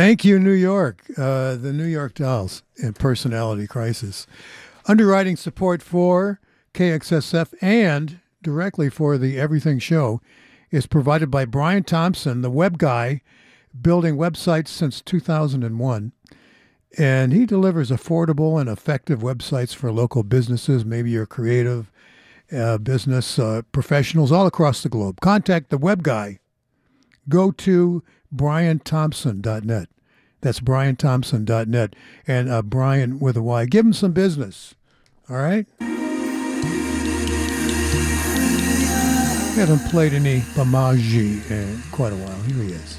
Thank 0.00 0.24
you, 0.24 0.38
New 0.38 0.52
York. 0.52 1.02
Uh, 1.18 1.56
the 1.56 1.74
New 1.74 1.84
York 1.84 2.14
Dolls 2.14 2.62
and 2.78 2.96
Personality 2.96 3.66
Crisis. 3.66 4.26
Underwriting 4.86 5.36
support 5.36 5.82
for 5.82 6.40
KXSF 6.72 7.52
and 7.60 8.18
directly 8.42 8.88
for 8.88 9.18
the 9.18 9.38
Everything 9.38 9.78
Show 9.78 10.22
is 10.70 10.86
provided 10.86 11.30
by 11.30 11.44
Brian 11.44 11.84
Thompson, 11.84 12.40
the 12.40 12.50
web 12.50 12.78
guy, 12.78 13.20
building 13.78 14.16
websites 14.16 14.68
since 14.68 15.02
2001. 15.02 16.12
And 16.96 17.32
he 17.34 17.44
delivers 17.44 17.90
affordable 17.90 18.58
and 18.58 18.70
effective 18.70 19.18
websites 19.18 19.74
for 19.74 19.92
local 19.92 20.22
businesses. 20.22 20.82
Maybe 20.82 21.10
you're 21.10 21.26
creative 21.26 21.92
uh, 22.50 22.78
business 22.78 23.38
uh, 23.38 23.60
professionals 23.70 24.32
all 24.32 24.46
across 24.46 24.82
the 24.82 24.88
globe. 24.88 25.20
Contact 25.20 25.68
the 25.68 25.76
web 25.76 26.02
guy 26.02 26.38
go 27.28 27.50
to 27.50 28.02
brianthompson.net. 28.34 29.88
That's 30.40 30.60
brianthompson.net. 30.60 31.96
And 32.26 32.48
uh, 32.48 32.62
Brian 32.62 33.20
with 33.20 33.36
a 33.36 33.42
Y. 33.42 33.66
Give 33.66 33.84
him 33.84 33.92
some 33.92 34.12
business. 34.12 34.74
All 35.28 35.36
right? 35.36 35.66
We 35.80 35.86
haven't 39.56 39.90
played 39.90 40.14
any 40.14 40.40
Bahramji 40.54 41.50
in 41.50 41.82
quite 41.92 42.12
a 42.12 42.16
while. 42.16 42.40
Here 42.42 42.62
he 42.62 42.72
is. 42.72 42.98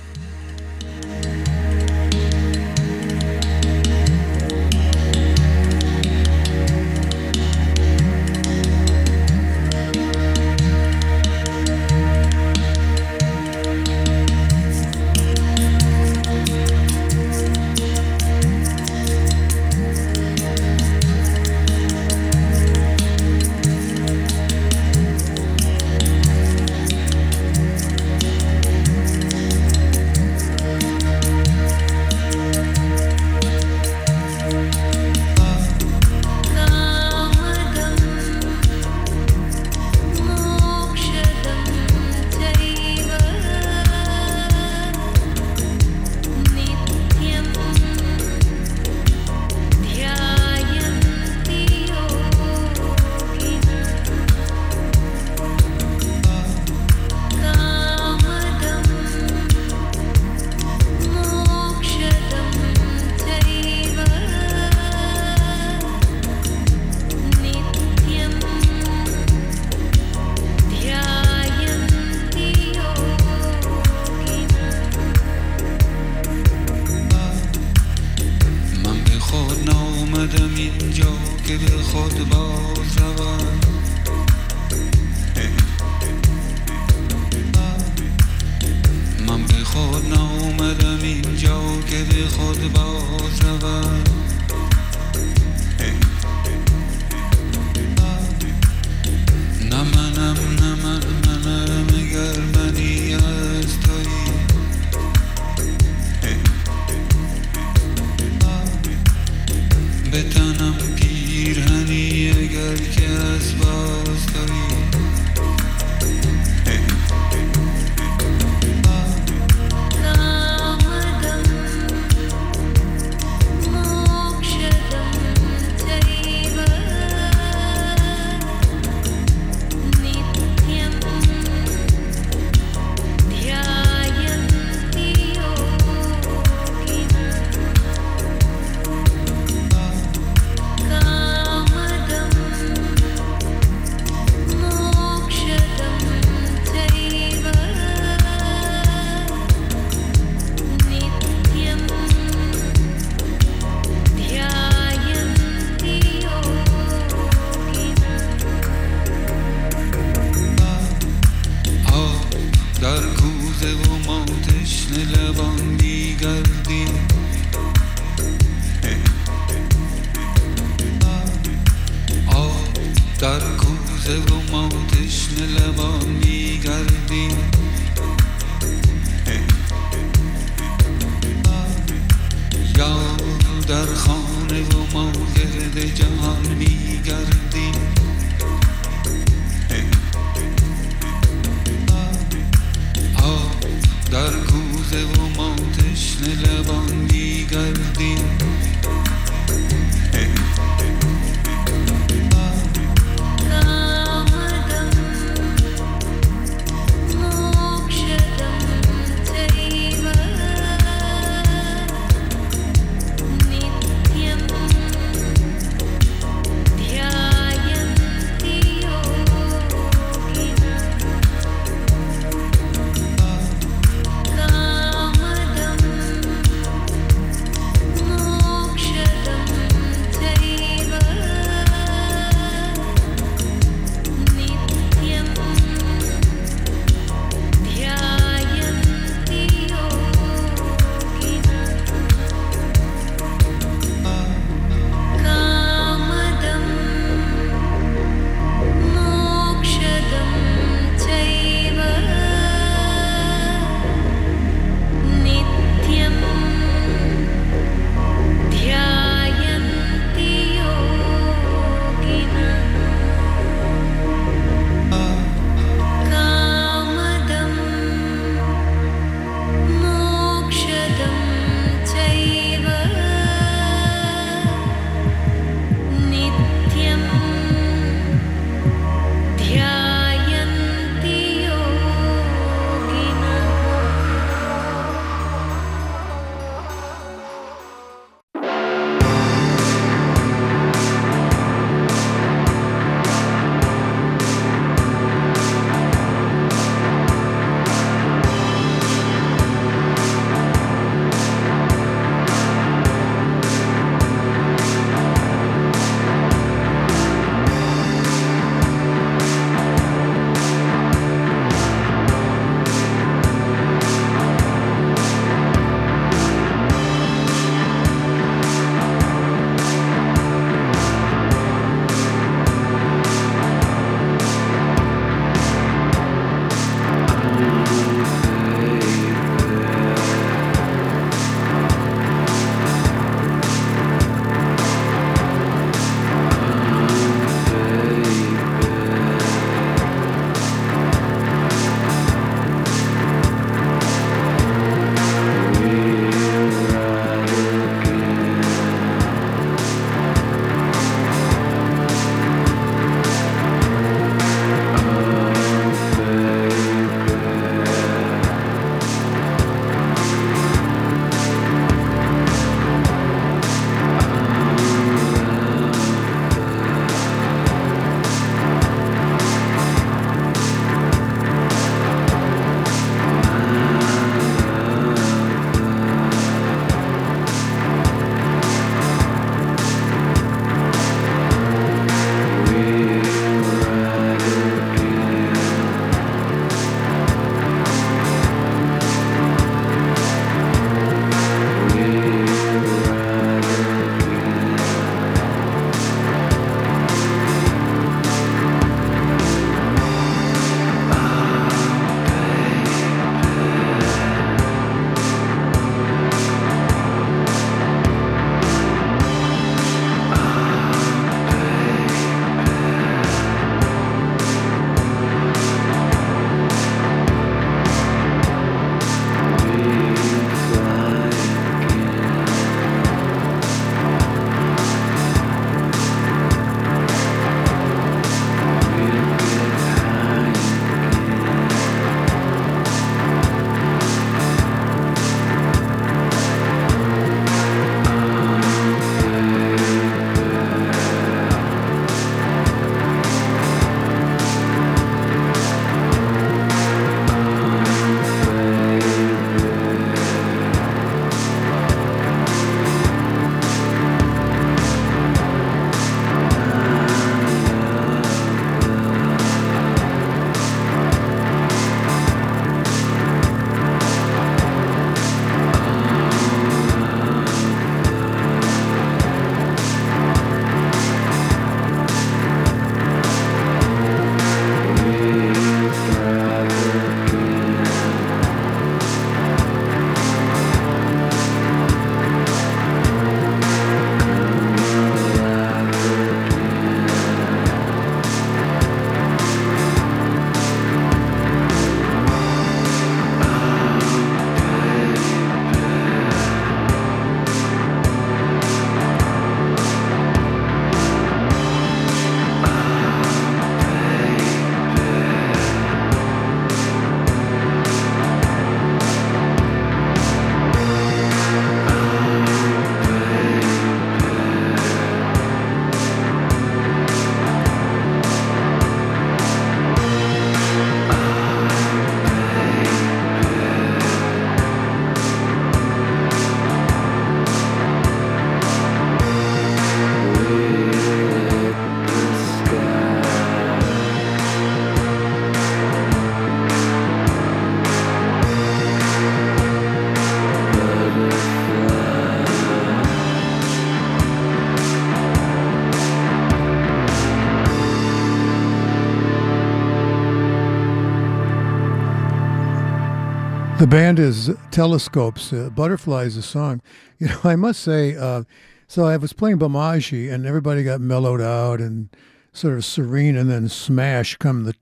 Band 553.71 553.99
is 553.99 554.29
Telescopes. 554.51 555.31
Uh, 555.31 555.49
Butterfly 555.49 556.03
is 556.03 556.17
the 556.17 556.21
song. 556.21 556.61
You 556.99 557.07
know, 557.07 557.19
I 557.23 557.37
must 557.37 557.61
say, 557.61 557.95
uh, 557.95 558.23
so 558.67 558.83
I 558.83 558.97
was 558.97 559.13
playing 559.13 559.39
Bahramji 559.39 560.11
and 560.11 560.25
everybody 560.25 560.65
got 560.65 560.81
mellowed 560.81 561.21
out 561.21 561.61
and 561.61 561.87
sort 562.33 562.55
of 562.55 562.65
serene, 562.65 563.15
and 563.15 563.31
then 563.31 563.47
smash 563.47 564.17
come 564.17 564.43
the 564.43 564.55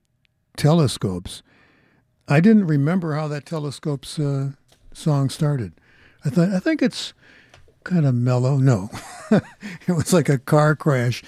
Telescopes. 0.56 1.42
I 2.28 2.38
didn't 2.38 2.68
remember 2.68 3.16
how 3.16 3.26
that 3.26 3.46
Telescopes 3.46 4.16
uh, 4.20 4.50
song 4.92 5.28
started. 5.28 5.72
I 6.24 6.30
thought, 6.30 6.50
I 6.50 6.60
think 6.60 6.80
it's 6.80 7.12
kind 7.82 8.06
of 8.06 8.14
mellow. 8.14 8.58
No, 8.58 8.90
it 9.32 9.88
was 9.88 10.12
like 10.12 10.28
a 10.28 10.38
car 10.38 10.76
crash. 10.76 11.24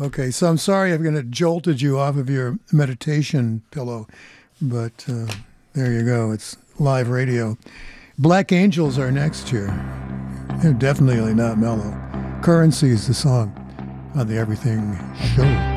Okay, 0.00 0.30
so 0.30 0.46
I'm 0.46 0.58
sorry 0.58 0.92
I've 0.92 1.02
going 1.02 1.16
to 1.16 1.24
jolted 1.24 1.82
you 1.82 1.98
off 1.98 2.16
of 2.16 2.30
your 2.30 2.60
meditation 2.70 3.64
pillow, 3.72 4.06
but 4.62 5.04
uh, 5.08 5.26
there 5.72 5.92
you 5.92 6.04
go. 6.04 6.30
It's 6.30 6.56
live 6.78 7.08
radio. 7.08 7.56
Black 8.18 8.52
Angels 8.52 8.98
are 8.98 9.10
next 9.10 9.48
here. 9.48 9.68
They're 10.62 10.72
definitely 10.72 11.34
not 11.34 11.58
mellow. 11.58 11.94
Currency 12.42 12.90
is 12.90 13.06
the 13.06 13.14
song 13.14 13.52
on 14.14 14.26
the 14.26 14.36
Everything 14.36 14.96
Show. 15.34 15.75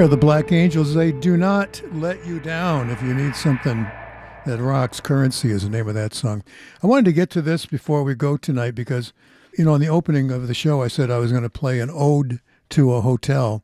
They're 0.00 0.08
the 0.08 0.16
Black 0.16 0.50
Angels. 0.50 0.94
They 0.94 1.12
do 1.12 1.36
not 1.36 1.82
let 1.92 2.26
you 2.26 2.40
down 2.40 2.88
if 2.88 3.02
you 3.02 3.12
need 3.12 3.36
something 3.36 3.86
that 4.46 4.58
rocks. 4.58 4.98
Currency 4.98 5.50
is 5.50 5.64
the 5.64 5.68
name 5.68 5.88
of 5.88 5.94
that 5.94 6.14
song. 6.14 6.42
I 6.82 6.86
wanted 6.86 7.04
to 7.04 7.12
get 7.12 7.28
to 7.32 7.42
this 7.42 7.66
before 7.66 8.02
we 8.02 8.14
go 8.14 8.38
tonight 8.38 8.74
because, 8.74 9.12
you 9.58 9.66
know, 9.66 9.74
in 9.74 9.80
the 9.82 9.90
opening 9.90 10.30
of 10.30 10.48
the 10.48 10.54
show, 10.54 10.80
I 10.80 10.88
said 10.88 11.10
I 11.10 11.18
was 11.18 11.32
going 11.32 11.42
to 11.42 11.50
play 11.50 11.80
an 11.80 11.90
ode 11.92 12.40
to 12.70 12.94
a 12.94 13.02
hotel. 13.02 13.62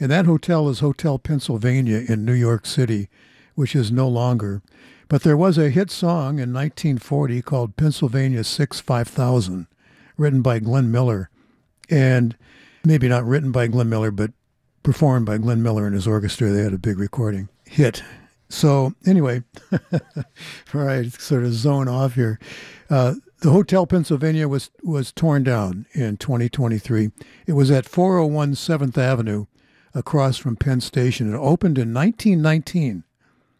And 0.00 0.10
that 0.10 0.24
hotel 0.24 0.70
is 0.70 0.80
Hotel 0.80 1.18
Pennsylvania 1.18 2.02
in 2.08 2.24
New 2.24 2.32
York 2.32 2.64
City, 2.64 3.10
which 3.54 3.76
is 3.76 3.92
no 3.92 4.08
longer. 4.08 4.62
But 5.08 5.22
there 5.22 5.36
was 5.36 5.58
a 5.58 5.68
hit 5.68 5.90
song 5.90 6.38
in 6.38 6.54
1940 6.54 7.42
called 7.42 7.76
Pennsylvania 7.76 8.42
6 8.42 8.80
5000, 8.80 9.66
written 10.16 10.40
by 10.40 10.60
Glenn 10.60 10.90
Miller. 10.90 11.28
And 11.90 12.38
maybe 12.86 13.06
not 13.06 13.26
written 13.26 13.52
by 13.52 13.66
Glenn 13.66 13.90
Miller, 13.90 14.10
but 14.10 14.30
performed 14.84 15.26
by 15.26 15.38
Glenn 15.38 15.62
Miller 15.62 15.86
and 15.86 15.94
his 15.94 16.06
orchestra. 16.06 16.50
They 16.50 16.62
had 16.62 16.72
a 16.72 16.78
big 16.78 17.00
recording 17.00 17.48
hit. 17.64 18.04
So 18.48 18.94
anyway, 19.04 19.42
before 19.70 20.88
I 20.88 21.08
sort 21.08 21.42
of 21.42 21.52
zone 21.54 21.88
off 21.88 22.14
here, 22.14 22.38
uh, 22.88 23.14
the 23.40 23.50
Hotel 23.50 23.86
Pennsylvania 23.86 24.46
was 24.46 24.70
was 24.84 25.10
torn 25.10 25.42
down 25.42 25.86
in 25.92 26.18
2023. 26.18 27.10
It 27.46 27.54
was 27.54 27.72
at 27.72 27.84
401 27.86 28.52
7th 28.52 28.96
Avenue, 28.96 29.46
across 29.94 30.36
from 30.36 30.56
Penn 30.56 30.80
Station. 30.80 31.32
It 31.32 31.36
opened 31.36 31.78
in 31.78 31.94
1919, 31.94 33.04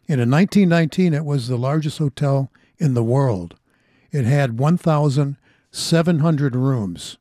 and 0.07 0.21
in 0.21 0.29
1919 0.29 1.13
it 1.13 1.25
was 1.25 1.47
the 1.47 1.57
largest 1.57 1.97
hotel 1.97 2.51
in 2.77 2.93
the 2.93 3.03
world. 3.03 3.55
It 4.11 4.25
had 4.25 4.59
1,700 4.59 6.55
rooms. 6.55 7.17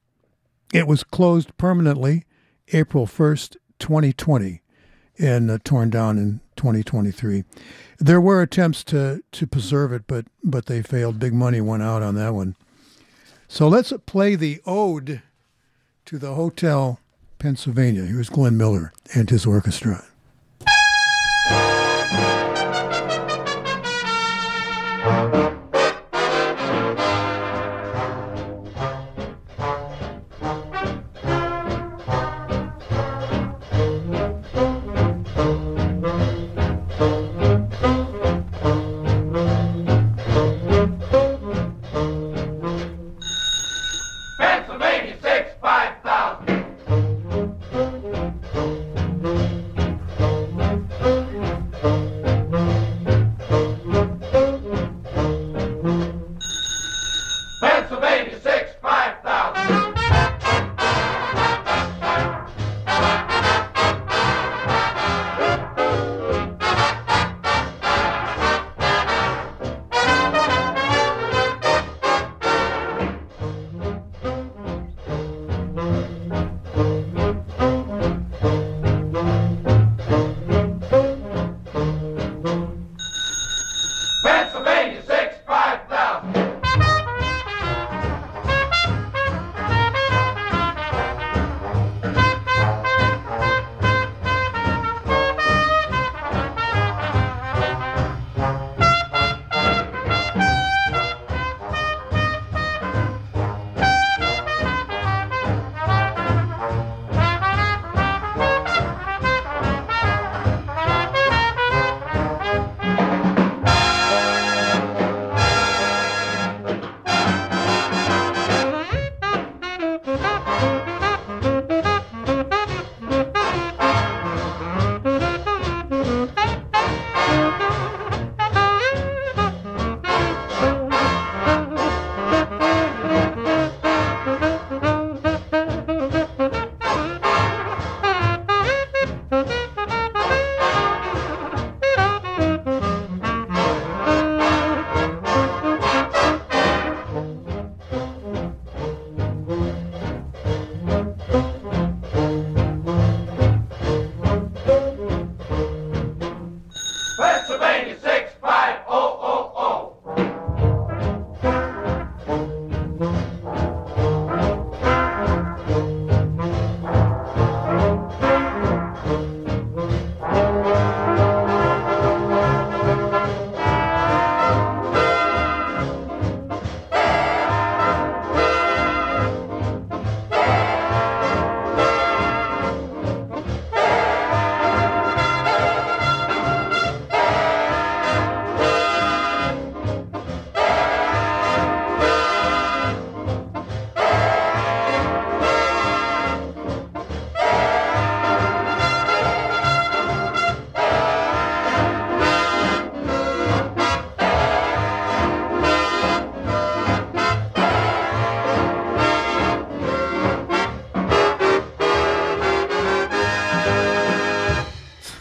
It 0.73 0.87
was 0.87 1.05
closed 1.05 1.57
permanently 1.57 2.25
April 2.73 3.07
1st, 3.07 3.57
2020 3.79 4.61
and 5.19 5.51
uh, 5.51 5.59
torn 5.65 5.91
down 5.91 6.19
in 6.19 6.41
2023. 6.57 7.45
There 7.99 8.21
were 8.21 8.43
attempts 8.43 8.83
to, 8.85 9.23
to 9.33 9.47
preserve 9.47 9.93
it, 9.93 10.05
but 10.07 10.27
but 10.43 10.67
they 10.67 10.83
failed. 10.83 11.19
Big 11.19 11.33
money 11.33 11.61
went 11.61 11.83
out 11.83 12.03
on 12.03 12.15
that 12.17 12.35
one. 12.35 12.57
So 13.49 13.69
let's 13.69 13.93
play 14.07 14.35
the 14.35 14.61
ode 14.67 15.23
to 16.07 16.19
the 16.19 16.35
Hotel 16.35 16.99
Pennsylvania. 17.39 18.03
Here's 18.05 18.29
Glenn 18.29 18.57
Miller 18.57 18.93
and 19.15 19.31
his 19.31 19.47
orchestra. 19.47 20.05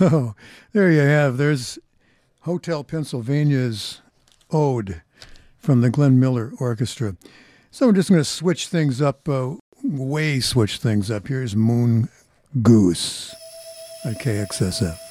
So 0.09 0.35
there 0.73 0.91
you 0.91 0.99
have. 0.99 1.37
There's 1.37 1.79
Hotel 2.41 2.83
Pennsylvania's 2.83 4.01
ode 4.51 5.01
from 5.57 5.79
the 5.79 5.89
Glenn 5.89 6.19
Miller 6.19 6.51
Orchestra. 6.59 7.15
So 7.71 7.87
I'm 7.87 7.95
just 7.95 8.09
going 8.09 8.19
to 8.19 8.25
switch 8.25 8.67
things 8.67 9.01
up, 9.01 9.29
uh, 9.29 9.55
way 9.81 10.41
switch 10.41 10.77
things 10.77 11.09
up. 11.09 11.27
Here's 11.27 11.55
Moon 11.55 12.09
Goose 12.61 13.33
on 14.05 14.15
KXSF. 14.15 15.02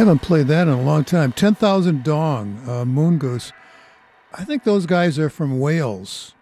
Haven't 0.00 0.22
played 0.22 0.46
that 0.46 0.66
in 0.66 0.72
a 0.72 0.80
long 0.80 1.04
time. 1.04 1.30
10,000 1.30 2.02
Dong, 2.02 2.66
uh, 2.66 2.86
Moon 2.86 3.18
Goose. 3.18 3.52
I 4.32 4.44
think 4.44 4.64
those 4.64 4.86
guys 4.86 5.18
are 5.18 5.28
from 5.28 5.60
Wales, 5.60 6.34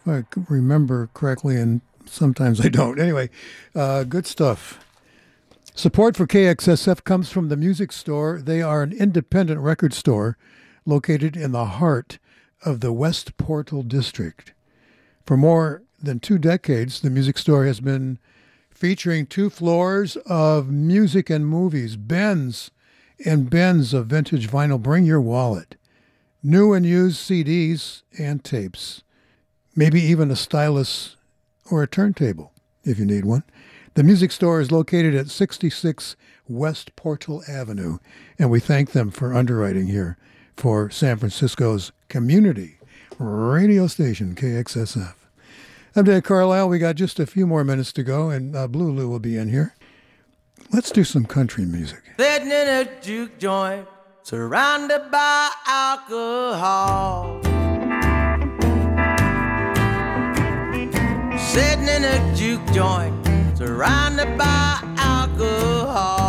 if 0.00 0.08
I 0.08 0.24
remember 0.48 1.10
correctly, 1.12 1.56
and 1.56 1.80
sometimes 2.06 2.60
I 2.64 2.68
don't. 2.68 3.00
Anyway, 3.00 3.28
uh, 3.74 4.04
good 4.04 4.24
stuff. 4.24 4.84
Support 5.74 6.16
for 6.16 6.28
KXSF 6.28 7.02
comes 7.02 7.28
from 7.28 7.48
the 7.48 7.56
music 7.56 7.90
store. 7.90 8.40
They 8.40 8.62
are 8.62 8.84
an 8.84 8.92
independent 8.92 9.58
record 9.58 9.94
store 9.94 10.38
located 10.86 11.36
in 11.36 11.50
the 11.50 11.64
heart 11.64 12.20
of 12.64 12.78
the 12.78 12.92
West 12.92 13.36
Portal 13.36 13.82
District. 13.82 14.52
For 15.26 15.36
more 15.36 15.82
than 16.00 16.20
two 16.20 16.38
decades, 16.38 17.00
the 17.00 17.10
music 17.10 17.36
store 17.36 17.66
has 17.66 17.80
been 17.80 18.20
featuring 18.70 19.26
two 19.26 19.50
floors 19.50 20.14
of 20.18 20.70
music 20.70 21.30
and 21.30 21.44
movies, 21.44 21.96
bins 21.96 22.70
and 23.24 23.50
bins 23.50 23.94
of 23.94 24.06
vintage 24.06 24.48
vinyl. 24.48 24.80
Bring 24.80 25.04
your 25.04 25.20
wallet. 25.20 25.76
New 26.42 26.72
and 26.72 26.84
used 26.84 27.18
CDs 27.18 28.02
and 28.18 28.42
tapes. 28.42 29.02
Maybe 29.76 30.00
even 30.00 30.30
a 30.30 30.36
stylus 30.36 31.16
or 31.70 31.82
a 31.82 31.88
turntable 31.88 32.52
if 32.84 32.98
you 32.98 33.04
need 33.04 33.24
one. 33.24 33.44
The 33.94 34.02
music 34.02 34.32
store 34.32 34.60
is 34.60 34.72
located 34.72 35.14
at 35.14 35.30
66 35.30 36.16
West 36.48 36.96
Portal 36.96 37.42
Avenue, 37.48 37.98
and 38.38 38.50
we 38.50 38.58
thank 38.58 38.92
them 38.92 39.10
for 39.10 39.34
underwriting 39.34 39.86
here 39.86 40.16
for 40.56 40.90
San 40.90 41.18
Francisco's 41.18 41.92
community 42.08 42.78
radio 43.18 43.86
station, 43.86 44.34
KXSF. 44.34 45.14
I'm 45.94 46.04
Dan 46.04 46.22
Carlisle. 46.22 46.68
We 46.68 46.78
got 46.78 46.96
just 46.96 47.20
a 47.20 47.26
few 47.26 47.46
more 47.46 47.64
minutes 47.64 47.92
to 47.92 48.02
go, 48.02 48.30
and 48.30 48.56
uh, 48.56 48.66
Blue 48.66 48.90
Lou 48.90 49.08
will 49.08 49.18
be 49.18 49.36
in 49.36 49.48
here. 49.48 49.74
Let's 50.72 50.90
do 50.90 51.04
some 51.04 51.26
country 51.26 51.64
music. 51.64 52.00
Sitting 52.18 52.48
in 52.48 52.68
a 52.68 52.88
juke 53.02 53.38
joint, 53.38 53.86
surrounded 54.22 55.10
by 55.10 55.50
alcohol. 55.66 57.40
Sitting 61.38 61.88
in 61.88 62.04
a 62.04 62.34
juke 62.34 62.64
joint, 62.72 63.14
surrounded 63.56 64.38
by 64.38 64.80
alcohol. 64.96 66.21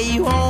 You 0.00 0.47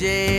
county 0.00 0.29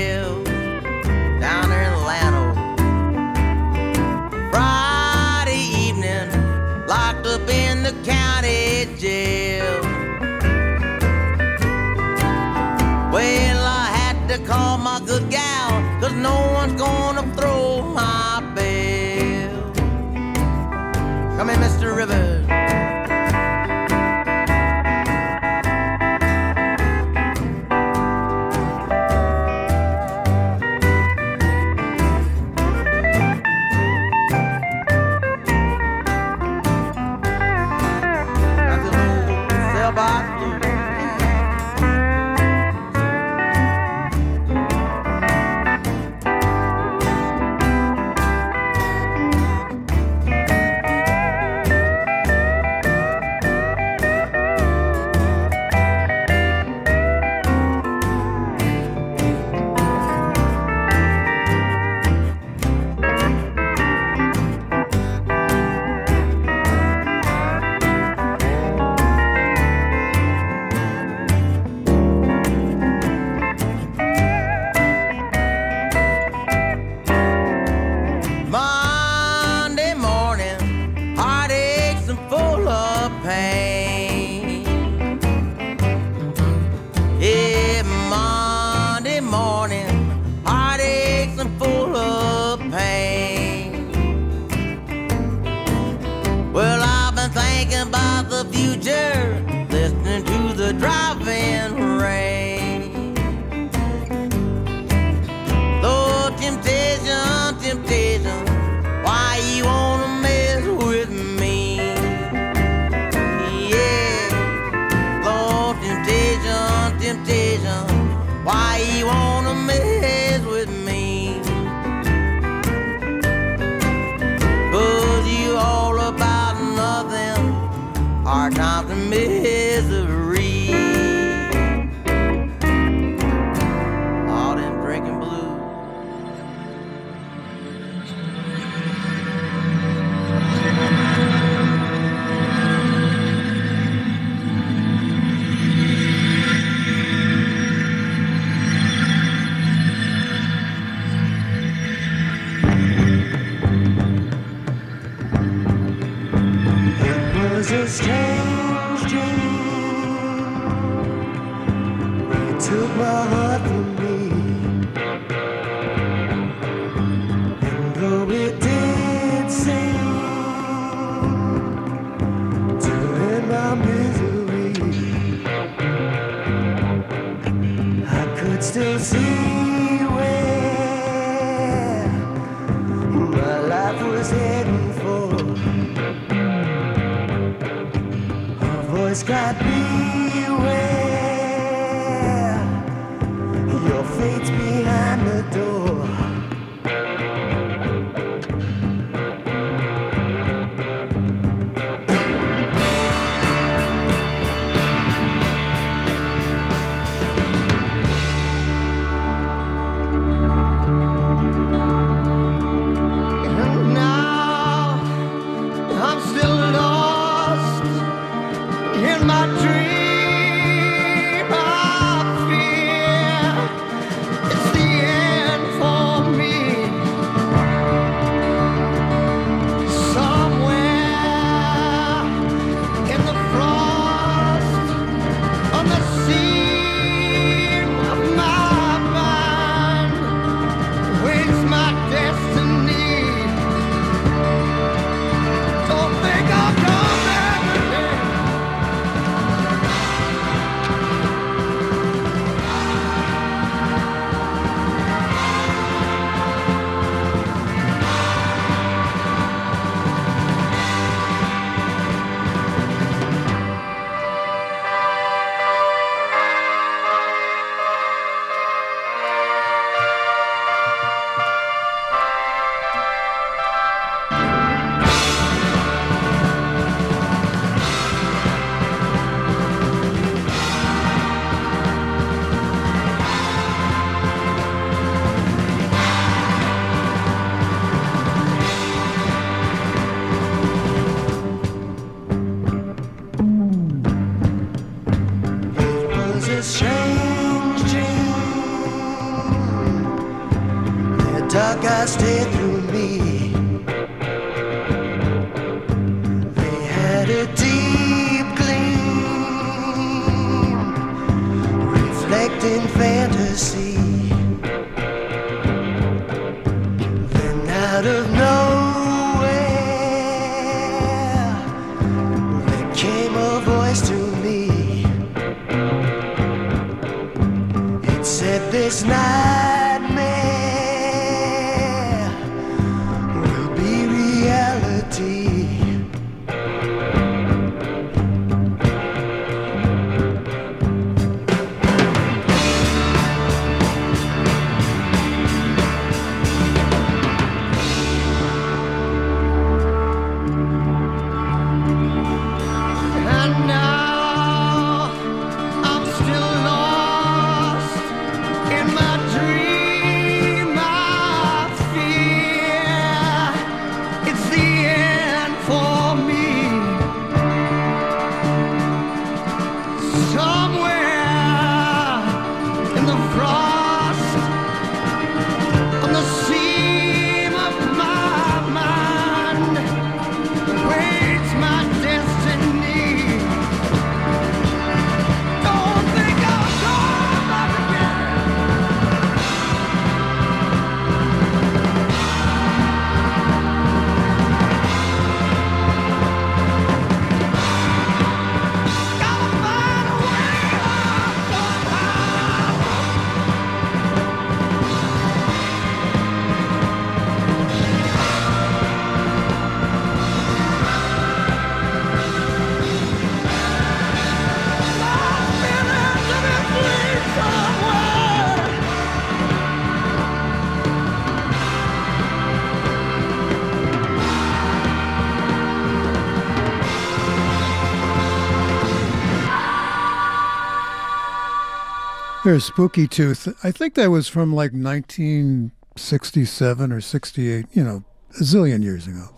There's 432.52 432.66
Spooky 432.66 433.08
Tooth. 433.08 433.48
I 433.64 433.72
think 433.72 433.94
that 433.94 434.12
was 434.12 434.28
from 434.28 434.54
like 434.54 434.74
1967 434.74 436.92
or 436.92 437.00
68, 437.00 437.66
you 437.72 437.82
know, 437.82 438.04
a 438.32 438.44
zillion 438.44 438.84
years 438.84 439.08
ago. 439.08 439.30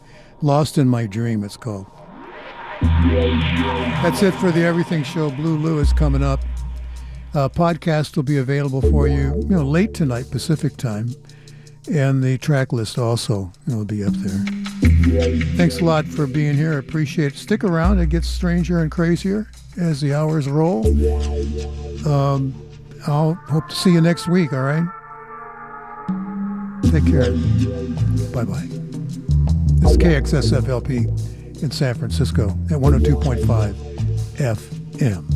Lost 0.41 0.80
in 0.80 0.90
My 0.90 1.06
Dream, 1.06 1.44
it's 1.44 1.56
called. 1.56 1.85
That's 2.81 4.23
it 4.23 4.31
for 4.31 4.52
the 4.52 4.64
Everything 4.64 5.03
Show. 5.03 5.30
Blue 5.30 5.60
Lou's 5.60 5.94
coming 5.94 6.23
up. 6.23 6.40
Uh, 7.35 7.49
podcast 7.49 8.15
will 8.15 8.23
be 8.23 8.38
available 8.38 8.81
for 8.81 9.07
you, 9.07 9.35
you 9.35 9.49
know, 9.49 9.64
late 9.64 9.94
tonight 9.94 10.31
Pacific 10.31 10.76
time. 10.76 11.14
and 11.88 12.23
the 12.23 12.40
track 12.40 12.73
list 12.73 12.98
also 12.98 13.52
will 13.68 13.85
be 13.85 14.03
up 14.03 14.14
there. 14.14 14.44
Thanks 15.56 15.81
a 15.81 15.85
lot 15.85 16.07
for 16.07 16.26
being 16.26 16.56
here. 16.56 16.73
I 16.73 16.77
appreciate 16.77 17.34
it. 17.34 17.38
Stick 17.38 17.64
around. 17.64 17.99
It 17.99 18.10
gets 18.10 18.27
stranger 18.27 18.80
and 18.80 18.90
crazier 18.90 19.52
as 19.80 20.02
the 20.02 20.15
hours 20.15 20.49
roll. 20.49 20.88
Um, 22.11 22.56
I'll 23.06 23.34
hope 23.34 23.68
to 23.68 23.76
see 23.76 23.92
you 23.92 24.02
next 24.02 24.28
week, 24.28 24.54
all 24.54 24.62
right? 24.62 24.86
Take 26.84 27.06
care. 27.06 27.32
Bye 28.32 28.46
bye. 28.46 28.68
This 29.80 29.92
is 29.92 29.98
KXSFLP 29.98 31.64
in 31.64 31.72
San 31.72 31.96
Francisco 31.96 32.50
at 32.70 32.80
102.5 32.80 33.74
FM. 34.38 35.34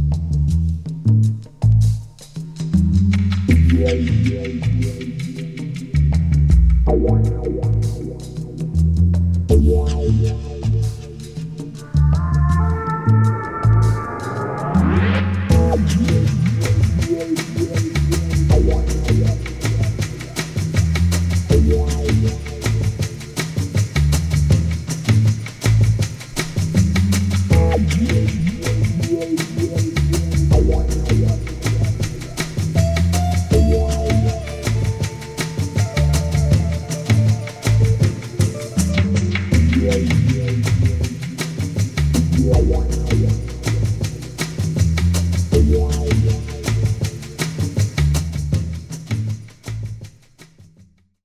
Thank. 15.98 16.37